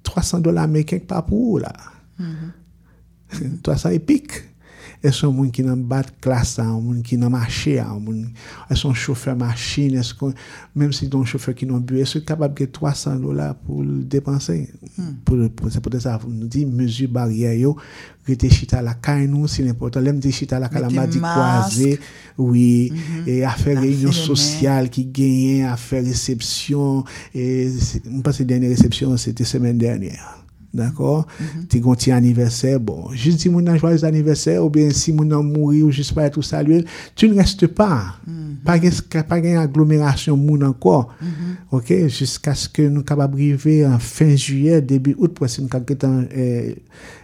300 0.03 0.41
dola 0.41 0.63
Amerikek 0.63 1.07
pa 1.07 1.21
pou 1.21 1.53
ou 1.53 1.57
la. 1.59 1.73
Mm 2.19 2.33
-hmm. 2.33 3.61
300 3.63 3.93
epik. 3.99 4.43
E 5.07 5.11
son 5.15 5.31
moun 5.31 5.51
ki 5.55 5.63
nan 5.63 5.85
bat 5.87 6.09
klasa, 6.23 6.65
moun 6.67 6.99
ki 7.05 7.15
nan 7.21 7.31
mache, 7.31 7.77
moun, 8.01 8.25
e 8.67 8.75
son 8.75 8.95
choufer 8.97 9.37
machine, 9.39 10.01
kon, 10.19 10.33
mèm 10.75 10.91
si 10.95 11.07
don 11.11 11.23
choufer 11.23 11.55
ki 11.55 11.67
nan 11.69 11.83
bue, 11.87 12.01
e 12.03 12.09
se 12.09 12.19
kapab 12.27 12.57
ke 12.57 12.67
300 12.75 13.21
dola 13.23 13.53
pou 13.61 13.85
depanse. 14.11 14.57
Mm. 14.97 15.13
Pou 15.27 15.71
se 15.71 15.79
pote 15.83 16.01
sa, 16.03 16.17
nou 16.25 16.49
di, 16.51 16.65
mezu 16.67 17.07
barye 17.13 17.53
yo, 17.61 17.77
rete 18.27 18.49
chita 18.51 18.81
la 18.83 18.97
kay 18.99 19.29
nou, 19.31 19.47
si 19.47 19.63
n'importe, 19.63 20.01
lem 20.03 20.19
de 20.23 20.33
chita 20.35 20.59
la 20.59 20.67
kalama 20.73 21.05
di 21.07 21.21
kwaze, 21.23 21.93
oui, 22.35 22.91
mm 22.91 22.97
-hmm. 22.97 23.29
e 23.31 23.45
afer 23.47 23.79
reyon 23.79 24.11
sosyal 24.11 24.89
ki 24.91 25.05
genyen, 25.13 25.69
afer 25.71 26.03
resepsyon, 26.03 27.05
e 27.31 27.71
mpase 28.19 28.43
denye 28.43 28.73
resepsyon, 28.75 29.15
se 29.17 29.31
te 29.31 29.47
semen 29.47 29.79
denye. 29.79 30.17
D'accord? 30.73 31.25
Tu 31.69 31.77
as 31.77 31.79
un 31.79 31.93
petit 31.93 32.11
anniversaire, 32.11 32.79
bon, 32.79 33.09
juste 33.11 33.39
si 33.39 33.49
mon 33.49 33.65
a 33.67 33.77
joyeux 33.77 34.03
anniversaire, 34.03 34.63
ou 34.63 34.69
bien 34.69 34.89
si 34.91 35.13
mon 35.13 35.29
a 35.31 35.41
mouru, 35.41 35.81
ou 35.83 35.91
juste 35.91 36.13
pas 36.13 36.29
tout 36.29 36.41
saluer, 36.41 36.85
tu 37.15 37.29
ne 37.29 37.35
restes 37.35 37.67
pas. 37.67 38.15
Pas 38.65 38.77
de 38.77 39.21
pas 39.21 39.37
une 39.37 39.57
agglomération 39.57 40.35
moun 40.35 40.63
encore. 40.63 41.15
OK? 41.71 41.93
Jusqu'à 42.07 42.53
ce 42.53 42.67
que 42.67 42.81
nous 42.81 43.03
capables 43.03 43.35
arriver 43.35 43.85
en 43.85 43.97
fin 43.97 44.35
juillet, 44.35 44.81
début 44.81 45.15
août, 45.17 45.33
pour 45.33 45.47
que 45.47 45.61
nous 45.61 45.67
capables 45.67 46.27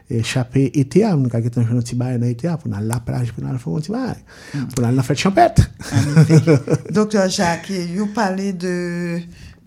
échapper 0.10 0.72
été, 0.74 1.06
nous 1.18 1.30
capables 1.30 1.52
faire 1.54 1.72
un 1.72 1.80
petit 1.80 1.96
bail 1.96 2.20
dans 2.20 2.28
été, 2.28 2.48
pour 2.62 2.74
aller 2.74 2.86
à 2.86 2.94
la 2.94 3.00
plage, 3.02 3.34
pour 3.34 3.46
aller 3.46 3.58
faire 3.58 3.74
un 3.74 3.80
petit 3.80 3.92
bail, 3.92 4.16
pour 4.76 4.86
aller 4.86 5.02
faire 5.02 5.18
champêtre. 5.18 5.70
Docteur 6.92 7.30
Jacques, 7.30 7.72
vous 7.96 8.08
parlez 8.08 8.54
de, 8.54 9.20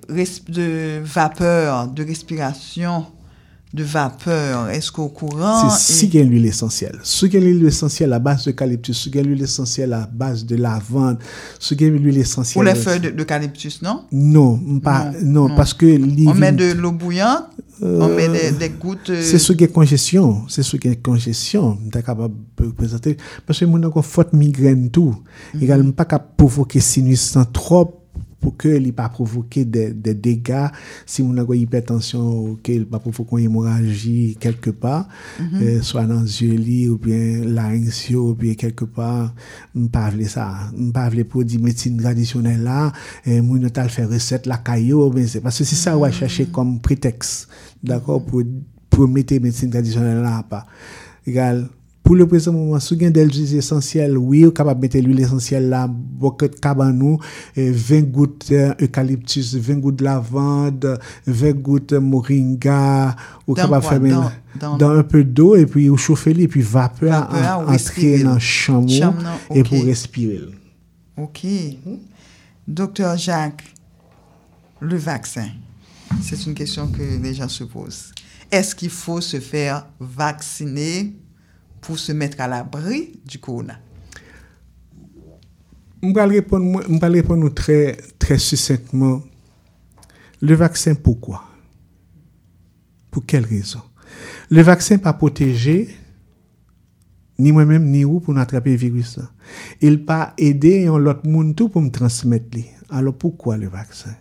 de 0.09 1.01
vapeur, 1.05 1.89
de 1.89 2.05
respiration 2.05 3.07
de 3.77 3.85
vapeur. 3.85 4.71
Est-ce 4.71 4.91
qu'au 4.91 5.09
courant... 5.09 5.71
C'est 5.71 5.93
si 5.93 6.11
qu'il 6.11 6.21
y 6.21 6.23
a 6.23 6.27
l'huile 6.27 6.47
essentielle. 6.47 6.99
Ce 7.03 7.27
qu'il 7.27 7.41
y 7.41 7.43
a 7.43 7.47
l'huile 7.47 7.67
essentielle 7.67 8.13
à 8.13 8.19
base 8.19 8.47
d'eucalyptus, 8.47 8.97
ce 8.97 9.09
qu'il 9.11 9.17
y 9.17 9.21
a 9.21 9.23
l'huile 9.23 9.43
essentielle 9.43 9.93
à 9.93 10.09
base 10.13 10.45
de 10.45 10.57
lavande, 10.57 11.19
ce 11.59 11.75
qu'il 11.75 11.87
y 11.87 11.91
a 11.91 11.93
l'huile 11.93 12.19
essentielle... 12.19 12.55
Pour 12.55 12.75
les 12.75 12.75
feuilles 12.75 13.13
d'eucalyptus, 13.13 13.83
non? 13.83 14.05
Non, 14.11 14.81
pas, 14.81 15.13
non, 15.23 15.55
parce 15.55 15.75
que... 15.75 15.87
On 16.29 16.35
met 16.35 16.53
de 16.53 16.73
l'eau 16.73 16.93
bouillante, 16.93 17.45
on 17.83 18.09
met 18.09 18.29
des, 18.53 18.71
gouttes... 18.71 19.13
C'est 19.23 19.39
ce 19.39 19.53
qui 19.53 19.65
est 19.65 19.69
congestion. 19.69 20.45
C'est 20.49 20.63
ce 20.63 20.77
qui 20.79 20.89
est 20.89 20.97
congestion. 20.97 21.79
Tu 21.93 22.03
capable 22.03 22.35
de 22.59 22.69
présenter. 22.69 23.19
Parce 23.47 23.61
que 23.61 23.67
mon 23.67 23.83
a 23.83 23.93
une 23.95 24.03
forte 24.03 24.33
migraine 24.33 24.91
tout. 24.91 25.15
Mm 25.15 25.59
-hmm. 25.59 25.65
Également 25.65 25.93
pas 25.93 26.07
capable 26.07 26.31
de 26.31 26.37
provoquer 26.45 26.81
sinus 26.81 27.37
trop 27.53 28.06
pour 28.41 28.57
que 28.57 28.69
il 28.69 28.93
pas 28.93 29.09
provoquer 29.09 29.65
des, 29.65 29.93
dégâts 29.93 30.69
si 31.05 31.23
on 31.23 31.37
a 31.37 31.43
une 31.43 31.61
hypertension 31.61 32.57
qu'il 32.63 32.87
pas 32.87 32.99
provoquer 32.99 33.37
une 33.39 33.51
hémorragie 33.51 34.37
quelque 34.39 34.71
part 34.71 35.09
euh, 35.41 35.81
soit 35.83 36.05
dans 36.05 36.23
les 36.23 36.43
yeux 36.43 36.91
ou 36.91 36.99
bien 36.99 37.45
larynx 37.45 38.11
ou 38.11 38.35
bien 38.35 38.55
quelque 38.55 38.85
part 38.85 39.35
on 39.75 39.89
pas 39.89 40.11
ça. 40.27 40.71
On 40.79 40.91
pas 40.91 41.11
les 41.11 41.25
produits 41.25 41.59
médecine 41.59 41.97
traditionnelle 41.97 42.63
là 42.63 42.93
et 43.25 43.41
mon 43.41 43.61
tal 43.69 43.89
faire 43.89 44.09
recette 44.09 44.47
la 44.47 44.59
caillou 44.59 45.13
c'est 45.27 45.41
parce 45.41 45.59
que 45.59 45.65
c'est 45.65 45.77
ça 45.77 45.97
on 45.97 46.01
va 46.01 46.11
chercher 46.11 46.47
comme 46.47 46.81
prétexte 46.81 47.49
d'accord 47.83 48.25
pour 48.25 48.43
pour 48.91 49.09
mettre 49.09 49.35
médecine 49.35 49.71
traditionnelle 49.71 50.23
là 50.23 50.43
pas. 50.49 50.67
Égal 51.27 51.69
pour 52.07 52.15
le 52.15 52.25
présent 52.25 52.53
moment, 52.53 52.79
si 52.79 52.95
vous 52.95 53.03
avez 53.03 53.11
des 53.11 53.25
huiles 53.25 53.57
essentielles, 53.57 54.17
oui, 54.17 54.45
vous 54.45 54.53
capable 54.53 54.79
de 54.79 54.87
mettre 54.87 54.99
l'huile 54.99 55.21
essentielle 55.21 55.69
là, 55.69 55.89
beaucoup 55.89 56.47
de 56.47 56.55
cabanou, 56.55 57.19
20 57.57 58.03
gouttes 58.03 58.53
eucalyptus, 58.81 59.57
20 59.57 59.79
gouttes 59.79 59.97
de 59.97 60.05
lavande, 60.05 61.01
20 61.27 61.53
gouttes 61.55 61.95
moringa, 61.95 63.17
vous 63.45 63.55
capable 63.55 63.83
de 63.83 64.09
faire 64.09 64.31
dans, 64.61 64.77
dans, 64.79 64.91
un 64.91 65.03
peu 65.03 65.25
d'eau 65.25 65.57
et 65.57 65.67
puis 65.67 65.89
vous 65.89 65.97
chauffez 65.97 66.31
et 66.41 66.47
puis 66.47 66.63
vapeur, 66.63 67.29
entrer 67.67 68.23
dans 68.23 68.35
le 68.35 68.39
chameau 68.39 68.87
et 69.53 69.65
pour 69.65 69.83
respirer. 69.83 70.43
Ok. 71.17 71.45
Docteur 72.69 73.17
Jacques, 73.17 73.65
le 74.79 74.97
vaccin, 74.97 75.49
c'est 76.23 76.47
une 76.47 76.55
question 76.55 76.87
que 76.87 77.21
les 77.21 77.35
gens 77.35 77.49
se 77.49 77.65
posent. 77.65 78.13
Est-ce 78.53 78.77
qu'il 78.77 78.91
faut 78.91 79.21
se 79.21 79.41
faire 79.41 79.87
vacciner? 79.99 81.17
Pour 81.81 81.99
se 81.99 82.13
mettre 82.13 82.41
à 82.41 82.49
l'abri 82.49 83.21
du 83.25 83.39
corona 83.39 83.79
Je 86.03 86.13
vais 86.13 87.07
répondre, 87.07 87.49
très, 87.51 87.97
très 88.19 88.39
succinctement. 88.39 89.23
Le 90.41 90.55
vaccin, 90.55 90.95
pourquoi? 90.95 91.45
Pour 93.11 93.25
quelle 93.25 93.47
raison? 93.47 93.81
Le 94.51 94.63
vaccin 94.63 94.99
pas 94.99 95.13
protégé 95.13 95.89
ni 97.39 97.53
moi-même 97.53 97.91
ni 97.91 98.05
vous 98.05 98.21
pour 98.21 98.37
attraper 98.39 98.71
le 98.71 98.77
virus. 98.77 99.19
Il 99.81 100.05
pas 100.05 100.35
aider 100.39 100.87
l'autre 100.87 101.29
monde 101.29 101.55
tout 101.55 101.69
pour 101.69 101.83
me 101.83 101.91
transmettre. 101.91 102.59
Alors 102.89 103.15
pourquoi 103.15 103.57
le 103.57 103.69
vaccin? 103.69 104.15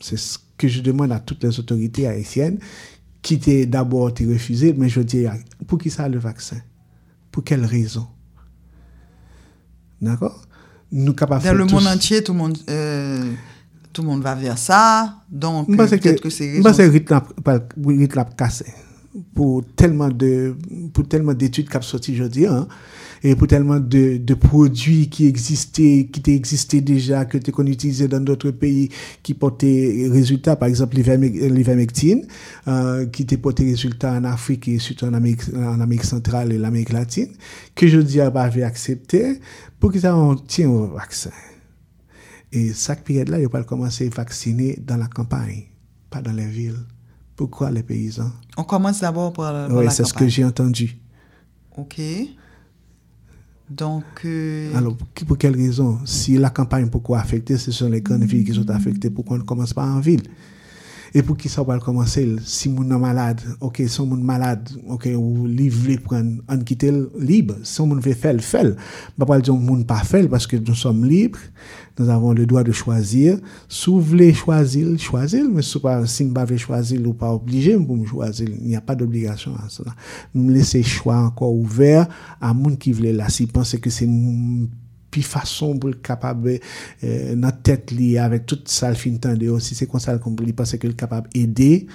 C'est 0.00 0.16
ce 0.16 0.38
que 0.56 0.68
je 0.68 0.80
demande 0.80 1.12
à 1.12 1.20
toutes 1.20 1.44
les 1.44 1.58
autorités 1.58 2.06
haïtiennes 2.06 2.58
qui 3.22 3.34
était 3.34 3.66
d'abord 3.66 4.10
refusé, 4.20 4.74
mais 4.76 4.88
je 4.88 5.00
dis, 5.00 5.26
pour 5.66 5.78
qui 5.78 5.90
ça 5.90 6.08
le 6.08 6.18
vaccin? 6.18 6.58
Pour 7.30 7.44
quelle 7.44 7.64
raison? 7.64 8.06
D'accord? 10.00 10.42
Nous 10.90 11.12
capables 11.12 11.44
Dans 11.44 11.52
le 11.52 11.64
monde 11.66 11.86
entier, 11.86 12.22
tout 12.22 12.32
le 12.32 12.38
monde, 12.38 12.58
euh, 12.70 13.30
tout 13.92 14.02
le 14.02 14.08
monde 14.08 14.22
va 14.22 14.34
vers 14.34 14.56
ça. 14.56 15.16
Donc, 15.30 15.66
peut-être 15.66 16.20
que, 16.20 16.30
c'est 16.30 16.52
raison. 16.52 16.72
c'est 16.72 16.88
rythme 16.88 17.20
cassé. 18.36 18.66
Pour 19.34 19.64
tellement 19.74 20.08
de 20.08 20.56
pour 20.92 21.08
tellement 21.08 21.34
d'études 21.34 21.68
qui 21.68 21.74
sont 21.74 21.82
sorties 21.82 22.12
aujourd'hui, 22.14 22.46
hein, 22.46 22.68
et 23.22 23.34
pour 23.34 23.46
tellement 23.46 23.80
de, 23.80 24.16
de 24.16 24.34
produits 24.34 25.08
qui 25.08 25.26
existaient, 25.26 26.08
qui 26.12 26.30
existaient 26.30 26.80
déjà, 26.80 27.24
que 27.24 27.38
tu 27.38 27.52
qu'on 27.52 27.66
utilisait 27.66 28.08
dans 28.08 28.20
d'autres 28.20 28.50
pays, 28.50 28.90
qui 29.22 29.34
portaient 29.34 30.08
résultats, 30.10 30.56
par 30.56 30.68
exemple 30.68 30.96
l'ivermectine, 30.96 32.26
euh, 32.66 33.06
qui 33.06 33.26
te 33.26 33.34
porté 33.36 33.64
résultats 33.64 34.12
en 34.12 34.24
Afrique 34.24 34.68
et 34.68 34.78
surtout 34.78 35.06
en 35.06 35.14
Amérique, 35.14 35.42
en 35.54 35.80
Amérique 35.80 36.04
centrale 36.04 36.52
et 36.52 36.58
l'Amérique 36.58 36.92
latine, 36.92 37.32
que 37.74 37.86
je 37.88 37.98
dis 37.98 38.20
à 38.20 38.28
avait 38.28 38.62
accepté, 38.62 39.40
pour 39.80 39.92
qu'ils 39.92 40.06
on 40.06 40.34
tient 40.36 40.68
au 40.68 40.86
vaccin. 40.86 41.30
Et 42.52 42.72
cette 42.72 43.04
période-là, 43.04 43.40
il 43.40 43.48
pas 43.48 43.62
commencer 43.64 44.06
à 44.06 44.14
vacciner 44.14 44.78
dans 44.84 44.96
la 44.96 45.06
campagne, 45.06 45.64
pas 46.08 46.22
dans 46.22 46.32
les 46.32 46.46
villes. 46.46 46.78
Pourquoi 47.36 47.70
les 47.70 47.82
paysans? 47.82 48.32
On 48.56 48.64
commence 48.64 49.00
d'abord 49.00 49.32
par, 49.32 49.68
par 49.68 49.76
oui, 49.76 49.86
c'est 49.90 50.04
ce 50.04 50.14
que 50.14 50.26
j'ai 50.26 50.44
entendu. 50.44 50.96
OK. 51.76 52.00
Donc. 53.70 54.04
Euh, 54.24 54.74
Alors, 54.74 54.96
pour 55.26 55.36
quelle 55.38 55.56
raison? 55.56 55.98
Si 56.04 56.36
la 56.38 56.50
campagne, 56.50 56.88
pourquoi 56.88 57.20
affectée 57.20 57.56
Ce 57.58 57.70
sont 57.70 57.88
les 57.88 58.00
grandes 58.00 58.24
villes 58.24 58.44
qui 58.44 58.54
sont 58.54 58.68
affectées. 58.70 59.10
Pourquoi 59.10 59.36
on 59.36 59.40
ne 59.40 59.44
commence 59.44 59.74
pas 59.74 59.84
en 59.84 60.00
ville? 60.00 60.22
Et 61.14 61.22
pour 61.22 61.36
qui 61.36 61.48
ça 61.48 61.62
va 61.62 61.78
commencer? 61.78 62.36
Si 62.44 62.68
mon 62.68 62.90
est 62.90 62.98
malade, 62.98 63.40
ok, 63.60 63.82
si 63.86 64.02
mon 64.02 64.16
malade, 64.16 64.68
ok, 64.88 65.08
ou 65.16 65.46
livre 65.46 65.96
prendre, 66.02 66.42
on 66.48 66.58
quitte 66.58 66.86
libre. 67.18 67.56
Si 67.62 67.80
on 67.80 67.88
veut 67.88 68.12
faire, 68.12 68.40
fait. 68.40 68.76
Pas 69.18 69.40
dire 69.40 69.54
mon 69.54 69.82
pas 69.82 70.02
fait 70.04 70.28
parce 70.28 70.46
que 70.46 70.56
nous 70.56 70.74
sommes 70.74 71.04
libres. 71.04 71.38
Nous 71.98 72.08
avons 72.08 72.32
le 72.32 72.46
droit 72.46 72.62
de 72.62 72.72
choisir. 72.72 73.38
Si 73.68 73.90
vous 73.90 74.00
voulez 74.00 74.32
choisir, 74.32 74.98
choisir. 74.98 75.44
Mais 75.50 75.62
si 75.62 75.78
si 76.06 76.24
vous 76.24 76.34
voulez 76.34 76.58
choisir, 76.58 77.06
ou 77.06 77.12
pas 77.12 77.32
obligé 77.32 77.76
pour 77.76 77.96
me 77.96 78.06
choisir. 78.06 78.48
Il 78.48 78.68
n'y 78.68 78.76
a 78.76 78.80
pas 78.80 78.94
d'obligation 78.94 79.54
à 79.56 79.68
cela. 79.68 79.94
Me 80.34 80.52
laisser 80.52 80.82
choix 80.82 81.16
encore 81.16 81.54
ouvert 81.54 82.06
à 82.40 82.54
monde 82.54 82.78
qui 82.78 82.92
veut 82.92 83.12
là. 83.12 83.28
S'il 83.28 83.48
pense 83.48 83.76
que 83.76 83.90
c'est 83.90 84.08
puis 85.18 85.22
façon 85.22 85.78
pour 85.78 85.90
être 85.90 86.02
capable 86.02 86.60
euh, 87.02 87.34
notre 87.34 87.62
tête 87.62 87.90
liée 87.90 88.18
avec 88.18 88.46
toute 88.46 88.68
ça 88.68 88.88
le 88.88 88.94
fin 88.94 89.10
de 89.10 89.48
aussi 89.48 89.74
c'est 89.74 89.86
comme 89.86 90.00
ça 90.00 90.16
qu'on 90.18 90.34
peut 90.34 90.44
parce 90.52 90.76
qu'il 90.76 90.90
est 90.90 90.94
capable 90.94 91.28
d'aider 91.30 91.86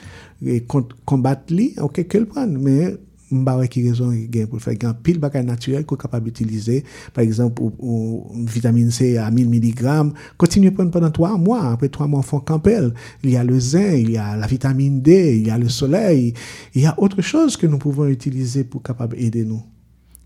et 0.46 0.66
combattre 1.06 1.54
lui 1.54 1.74
ok 1.80 2.08
qu'elle 2.08 2.26
prend 2.26 2.48
mais 2.48 2.98
m'ba 3.32 3.66
qui 3.68 3.88
raison 3.88 4.12
gain 4.12 4.46
pour 4.46 4.62
faire 4.62 4.76
un 4.84 4.94
pile 4.94 5.20
naturel 5.44 5.86
qu'on 5.86 5.96
capable 5.96 6.26
d'utiliser 6.26 6.84
par 7.14 7.24
exemple 7.24 7.64
ou, 7.80 8.28
vitamine 8.46 8.92
C 8.92 9.18
à 9.18 9.32
1000 9.32 9.50
mg 9.50 10.14
continuez 10.38 10.68
à 10.68 10.72
prendre 10.72 10.92
pendant 10.92 11.10
trois 11.10 11.38
mois. 11.38 11.72
Après 11.72 11.90
trois 11.90 12.08
mois 12.08 12.20
on 12.20 12.24
fait 12.24 12.46
campel 12.46 12.94
il 13.24 13.32
y 13.32 13.38
a 13.38 13.44
le 13.44 13.60
zinc 13.60 13.94
il 13.98 14.12
y 14.12 14.18
a 14.18 14.36
la 14.36 14.46
vitamine 14.46 15.02
D 15.02 15.38
il 15.38 15.48
y 15.48 15.50
a 15.50 15.58
le 15.58 15.70
soleil. 15.70 16.34
Il 16.76 16.82
y 16.82 16.86
a 16.86 16.94
autre 17.00 17.22
chose 17.22 17.58
que 17.58 17.66
nous 17.66 17.80
pouvons 17.80 18.08
utiliser 18.08 18.66
pour 18.66 18.84
capable 18.84 19.18
aider 19.18 19.46
nous 19.46 19.64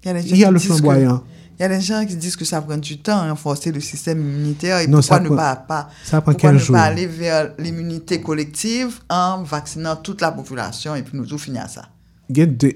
il 0.03 0.37
y 0.37 0.45
a, 0.45 0.51
le 0.51 0.59
flamboyant 0.59 1.23
Il 1.59 1.63
y 1.63 1.65
a 1.65 1.69
des 1.69 1.81
gens 1.81 2.05
qui 2.05 2.15
disent 2.15 2.35
que 2.35 2.45
ça 2.45 2.61
prend 2.61 2.77
du 2.77 2.99
temps 2.99 3.17
à 3.17 3.29
renforcer 3.29 3.71
le 3.71 3.79
système 3.79 4.19
immunitaire 4.19 4.79
et 4.79 4.87
non, 4.87 4.99
pourquoi 4.99 5.19
ne, 5.19 5.27
prend, 5.27 5.35
pas, 5.37 5.55
pas, 5.55 5.89
ça 6.03 6.21
prend 6.21 6.31
pourquoi 6.31 6.51
ne 6.51 6.59
pas 6.59 6.83
aller 6.83 7.07
vers 7.07 7.53
l'immunité 7.57 8.21
collective 8.21 8.99
en 9.09 9.41
vaccinant 9.41 9.95
toute 9.95 10.21
la 10.21 10.31
population 10.31 10.93
et 10.95 11.01
puis 11.01 11.17
nous 11.17 11.25
tout 11.25 11.39
finir 11.39 11.63
à 11.63 11.67
ça. 11.67 11.89
Il 12.29 12.37
y 12.37 12.41
a 12.41 12.45
deux, 12.45 12.73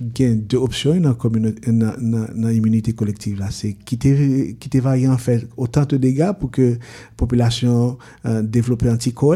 deux 0.00 0.56
options 0.56 1.00
dans 1.00 2.48
l'immunité 2.48 2.92
collective. 2.92 3.44
C'est 3.50 3.72
quitter, 3.72 4.56
quitter 4.60 4.78
variant 4.78 5.18
faire 5.18 5.42
autant 5.56 5.84
de 5.84 5.96
dégâts 5.96 6.32
pour 6.38 6.52
que 6.52 6.62
la 6.62 6.78
population 7.16 7.98
euh, 8.24 8.40
développe 8.42 8.84
anticorps 8.84 9.34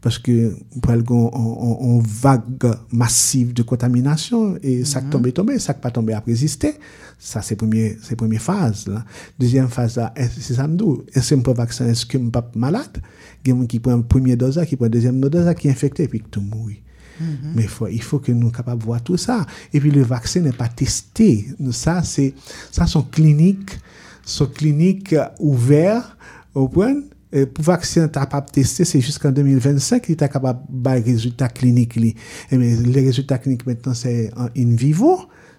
parce 0.00 0.18
que 0.18 0.54
pour 0.80 0.92
on, 1.10 2.00
vague 2.00 2.72
massive 2.92 3.52
de 3.52 3.62
contamination 3.62 4.56
et 4.62 4.84
ça 4.84 5.00
mm 5.00 5.10
tombe 5.10 5.32
tombé, 5.32 5.58
ça 5.58 5.74
pas 5.74 5.90
tombé 5.90 6.12
à 6.12 6.20
résister. 6.20 6.74
Ça, 7.18 7.42
c'est 7.42 7.56
première, 7.56 7.96
c'est 8.00 8.14
première 8.14 8.40
phase, 8.40 8.86
là. 8.86 9.04
Deuxième 9.38 9.68
phase, 9.68 10.00
c'est 10.38 10.54
ça 10.54 10.68
Est-ce 11.12 11.34
que 11.34 11.40
je 11.44 11.50
vaccin, 11.52 11.88
est-ce 11.88 12.06
que 12.06 12.16
je 12.16 12.24
pas 12.28 12.48
malade? 12.54 13.02
Il 13.44 13.48
y 13.48 13.50
a 13.50 13.54
des 13.54 13.60
gens 13.60 13.66
qui 13.66 13.80
prennent 13.80 14.04
première 14.04 14.36
dose, 14.36 14.60
qui 14.68 14.76
prennent 14.76 14.90
deuxième 14.90 15.20
dose, 15.20 15.52
qui 15.54 15.66
est 15.66 15.72
infecté, 15.72 16.04
et 16.04 16.08
puis 16.08 16.22
tout 16.30 16.40
mourit. 16.40 16.82
Mm 17.20 17.24
Mais 17.56 17.62
il 17.62 17.68
faut, 17.68 17.88
il 17.88 18.02
faut 18.02 18.20
que 18.20 18.30
nous 18.30 18.42
soyons 18.42 18.52
capables 18.52 18.80
de 18.80 18.86
voir 18.86 19.02
tout 19.02 19.16
ça. 19.16 19.46
Et 19.72 19.80
puis 19.80 19.90
le 19.90 20.02
vaccin 20.02 20.40
n'est 20.40 20.52
pas 20.52 20.68
testé. 20.68 21.48
Ça, 21.72 22.04
c'est, 22.04 22.34
ça 22.70 22.86
sont 22.86 23.02
cliniques, 23.02 23.80
sont 24.24 24.46
cliniques 24.46 25.16
ouvertes, 25.40 26.16
au 26.54 26.68
point, 26.68 26.94
Euh, 27.28 27.44
pou 27.44 27.60
vaksin 27.66 28.06
ta 28.08 28.22
pap 28.30 28.46
teste, 28.54 28.86
se 28.88 29.00
jiskan 29.02 29.34
2025, 29.36 30.06
li 30.08 30.14
ta 30.16 30.30
kapap 30.32 30.62
bay 30.68 31.02
rezultat 31.04 31.52
klinik 31.58 31.98
li. 32.00 32.14
Eme, 32.48 32.70
le 32.86 33.02
rezultat 33.04 33.42
klinik 33.44 33.66
metan 33.68 33.96
se 33.98 34.12
in 34.56 34.70
vivo, 34.80 35.12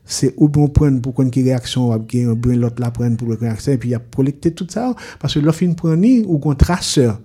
se 0.09 0.31
ou 0.31 0.47
bon 0.49 0.71
pren 0.73 0.97
pou 1.05 1.13
kon 1.13 1.29
ki 1.29 1.43
reaksyon 1.45 1.91
wap 1.91 2.07
gen, 2.09 2.31
ou 2.31 2.39
bon 2.41 2.57
lot 2.57 2.81
la 2.81 2.89
pren 2.95 3.13
pou 3.19 3.37
reaksyon, 3.37 3.77
epi 3.77 3.93
ya 3.93 3.99
prolekte 4.01 4.49
tout 4.57 4.73
sa 4.73 4.87
ou, 4.89 4.97
paske 5.21 5.43
lo 5.45 5.53
fin 5.53 5.75
pren 5.77 6.01
ni 6.01 6.15
ou 6.23 6.39
kon 6.41 6.57
traseur, 6.57 7.19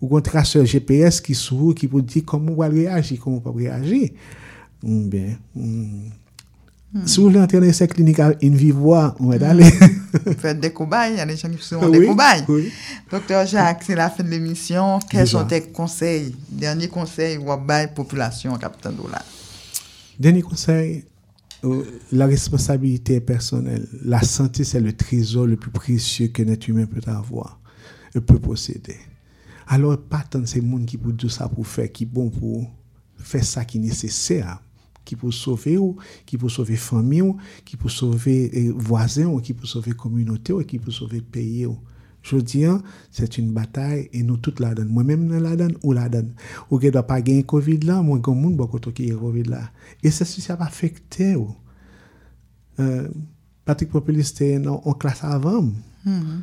ou 0.00 0.08
kon 0.14 0.24
traseur 0.24 0.64
GPS 0.64 1.20
ki 1.26 1.36
sou, 1.36 1.74
ki 1.76 1.90
pou 1.92 2.00
di 2.00 2.24
koman 2.24 2.56
wap 2.62 2.72
reagi, 2.72 3.18
koman 3.20 3.42
wap 3.44 3.58
reagi. 3.60 4.06
Mbe, 4.80 5.26
mm, 5.52 5.66
mm, 5.66 5.66
mm. 5.66 6.96
mm. 6.96 7.04
sou 7.04 7.28
si 7.28 7.36
lantene 7.36 7.76
se 7.76 7.90
klinik 7.92 8.24
in 8.40 8.56
vivo, 8.56 8.96
mwen 9.20 9.36
mm. 9.36 9.44
dale. 9.44 9.68
Faites 10.38 10.60
des 10.60 10.72
cobayes, 10.72 11.12
il 11.12 11.16
y 11.18 11.20
a 11.20 11.26
des 11.26 11.36
gens 11.36 11.48
qui 11.50 11.62
sont 11.62 11.88
des 11.88 12.06
cobayes. 12.06 12.44
Docteur 13.10 13.46
Jacques, 13.46 13.84
c'est 13.86 13.94
la 13.94 14.10
fin 14.10 14.22
de 14.22 14.28
l'émission. 14.28 14.98
Quels 15.10 15.28
sont 15.28 15.44
tes 15.44 15.62
conseils, 15.62 16.34
derniers 16.48 16.88
conseils 16.88 17.38
pour 17.38 17.62
la 17.66 17.88
population, 17.88 18.56
capitaine 18.56 18.94
Dola? 18.94 19.22
Dernier 20.18 20.42
conseil, 20.42 21.04
euh, 21.64 22.00
la 22.10 22.26
responsabilité 22.26 23.20
personnelle. 23.20 23.88
La 24.04 24.20
santé, 24.22 24.64
c'est 24.64 24.80
le 24.80 24.92
trésor 24.92 25.46
le 25.46 25.56
plus 25.56 25.70
précieux 25.70 26.28
qu'un 26.28 26.48
être 26.48 26.68
humain 26.68 26.86
peut 26.86 27.00
avoir, 27.10 27.60
peut 28.12 28.38
posséder. 28.38 28.96
Alors, 29.66 29.96
pas 29.96 30.24
tant 30.28 30.44
ces 30.44 30.60
gens 30.60 30.84
qui 30.84 30.98
peuvent 30.98 31.16
tout 31.16 31.28
ça 31.28 31.48
pour 31.48 31.66
faire, 31.66 31.90
qui 31.90 32.04
bon 32.04 32.28
pour 32.28 32.70
faire 33.16 33.44
ça 33.44 33.64
qui 33.64 33.78
est 33.78 33.80
nécessaire 33.80 34.60
qui 35.04 35.16
peut 35.16 35.30
sauver 35.30 35.78
ou, 35.78 35.96
qui 36.26 36.38
peut 36.38 36.48
sauver 36.48 36.76
famille 36.76 37.22
ou, 37.22 37.36
qui 37.64 37.76
peut 37.76 37.88
sauver 37.88 38.50
eh, 38.52 38.70
voisins 38.70 39.26
ou, 39.26 39.40
qui 39.40 39.54
peut 39.54 39.66
sauver 39.66 39.92
communauté 39.92 40.52
ou, 40.52 40.62
qui 40.62 40.78
peut 40.78 40.90
sauver 40.90 41.20
pays 41.20 41.66
ou. 41.66 41.78
Je 42.22 42.36
dis, 42.36 42.64
c'est 43.10 43.36
une 43.36 43.52
bataille 43.52 44.08
et 44.12 44.22
nous 44.22 44.36
tous 44.36 44.60
la 44.60 44.74
donne. 44.74 44.86
Moi-même, 44.88 45.28
la 45.42 45.56
donne 45.56 45.76
ou 45.82 45.92
la 45.92 46.08
donne. 46.08 46.34
Ou 46.70 46.78
ne 46.78 46.90
doit 46.90 47.02
pas 47.02 47.20
gagner 47.20 47.42
Covid 47.42 47.80
là, 47.80 48.00
moi, 48.00 48.20
je 48.24 48.30
monde 48.30 48.56
beaucoup 48.56 48.78
qui 48.78 49.08
est 49.08 49.12
Covid 49.12 49.42
là. 49.42 49.72
Et 50.04 50.10
c'est 50.12 50.24
ce 50.24 50.40
qui 50.40 50.46
va 50.46 50.64
affecter 50.64 51.34
ou. 51.34 51.52
Euh, 52.78 53.08
Patrick 53.64 53.90
Populiste, 53.90 54.40
non, 54.40 54.80
en 54.84 54.94
classe 54.94 55.24
avant. 55.24 55.62
Mm 55.62 55.72
-hmm. 56.04 56.40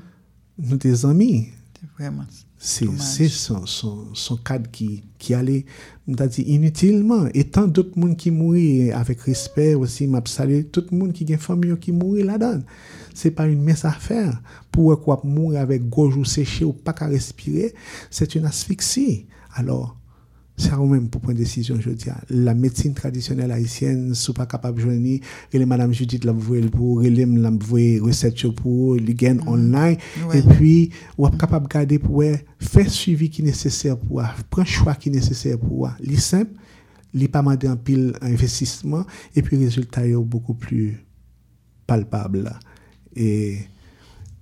Nou 0.59 0.77
te 0.77 0.91
zami, 0.93 1.53
vraiment 1.97 2.25
c'est 2.61 3.29
son, 3.29 3.65
son, 3.65 4.13
son, 4.13 4.35
cadre 4.35 4.69
qui, 4.69 5.03
qui 5.17 5.33
allait, 5.33 5.65
dit, 6.07 6.41
inutilement. 6.41 7.27
Et 7.33 7.45
tant 7.45 7.67
d'autres 7.67 7.97
monde 7.97 8.17
qui 8.17 8.31
mourit 8.31 8.91
avec 8.91 9.21
respect 9.21 9.75
aussi, 9.75 10.07
m'a 10.07 10.21
salué 10.25 10.65
tout 10.65 10.83
le 10.91 10.97
monde 10.97 11.13
qui 11.13 11.23
a 11.23 11.35
une 11.35 11.37
famille 11.37 11.77
qui 11.79 11.93
mourit 11.93 12.23
là-dedans. 12.23 12.61
C'est 13.13 13.31
pas 13.31 13.47
une 13.47 13.63
mince 13.63 13.85
affaire. 13.85 14.41
Pour 14.71 14.99
quoi 14.99 15.21
mourir 15.23 15.61
avec 15.61 15.87
gorge 15.87 16.17
ou 16.17 16.25
séché 16.25 16.65
ou 16.65 16.73
pas 16.73 16.91
qu'à 16.91 17.07
respirer, 17.07 17.73
c'est 18.09 18.35
une 18.35 18.45
asphyxie. 18.45 19.25
Alors, 19.53 19.95
c'est 20.59 20.73
ou 20.73 20.85
même 20.85 21.09
pour 21.09 21.21
prendre 21.21 21.37
une 21.37 21.43
décision, 21.43 21.79
je 21.79 21.89
dis, 21.91 22.09
la 22.29 22.53
médecine 22.53 22.93
traditionnelle 22.93 23.51
haïtienne, 23.51 24.13
sont 24.13 24.33
pas 24.33 24.45
capable 24.45 24.77
de 24.77 24.81
joindre, 24.83 25.19
et 25.53 25.65
Madame 25.65 25.93
Judith 25.93 26.25
l'a 26.25 26.33
voué 26.33 26.61
pour, 26.61 27.01
et 27.03 27.09
l'a 27.09 27.49
voué 27.51 27.99
recette 27.99 28.45
pour, 28.51 28.95
les 28.95 29.13
gain 29.13 29.35
mm. 29.35 29.47
online, 29.47 29.97
et 30.33 30.41
puis, 30.41 30.91
ou 31.17 31.27
est 31.27 31.37
capable 31.37 31.67
de 31.67 31.73
garder 31.73 31.99
pour 31.99 32.23
faire 32.59 32.89
suivi 32.89 33.29
qui 33.29 33.41
est 33.41 33.45
nécessaire 33.45 33.97
pour, 33.97 34.21
prendre 34.49 34.67
choix 34.67 34.95
qui 34.95 35.09
est 35.09 35.13
nécessaire 35.13 35.57
pour, 35.57 35.89
li 36.01 36.17
simple, 36.17 36.51
li 37.13 37.29
pas 37.29 37.39
demander 37.39 37.67
un 37.67 37.77
pile 37.77 38.13
investissement, 38.21 39.05
et 39.35 39.41
puis, 39.41 39.55
résultat 39.57 40.05
est 40.05 40.13
beaucoup 40.13 40.55
plus 40.55 41.05
palpable. 41.87 42.51
Et, 43.15 43.59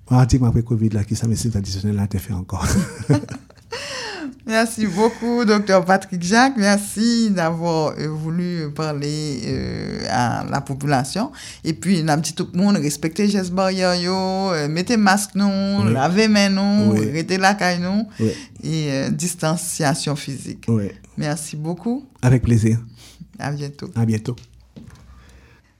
on 0.10 0.18
a 0.18 0.26
dit 0.26 0.40
après 0.42 0.64
Covid, 0.64 0.90
là, 0.90 1.04
qui 1.04 1.16
sa 1.16 1.28
médecine 1.28 1.52
traditionnelle 1.52 2.00
a 2.00 2.06
été 2.06 2.18
fait 2.18 2.34
encore. 2.34 2.66
Merci 4.48 4.88
beaucoup, 4.88 5.44
docteur 5.44 5.84
Patrick 5.84 6.24
Jacques. 6.24 6.56
Merci 6.56 7.30
d'avoir 7.32 7.94
euh, 8.00 8.08
voulu 8.08 8.72
parler 8.74 9.42
euh, 9.46 10.06
à 10.10 10.46
la 10.50 10.62
population. 10.62 11.34
Et 11.66 11.74
puis, 11.74 12.02
la 12.02 12.16
petite 12.18 12.38
tout 12.38 12.48
le 12.54 12.58
monde, 12.58 12.78
respectez 12.78 13.24
les 13.24 13.30
gestes 13.30 13.52
barrières, 13.52 13.92
euh, 14.10 14.70
mettez 14.70 14.96
masque 14.96 15.36
non, 15.36 15.84
lavez 15.84 16.30
mains 16.30 16.50
non, 16.50 16.96
arrêtez 16.96 17.38
la 17.38 17.56
caille 17.56 17.82
non, 17.82 18.08
et 18.64 19.10
distanciation 19.12 20.16
physique. 20.16 20.66
Merci 21.18 21.58
beaucoup. 21.58 22.06
Avec 22.22 22.44
plaisir. 22.44 22.80
À 23.40 23.52
bientôt. 23.52 23.90
À 23.96 24.06
bientôt. 24.06 24.36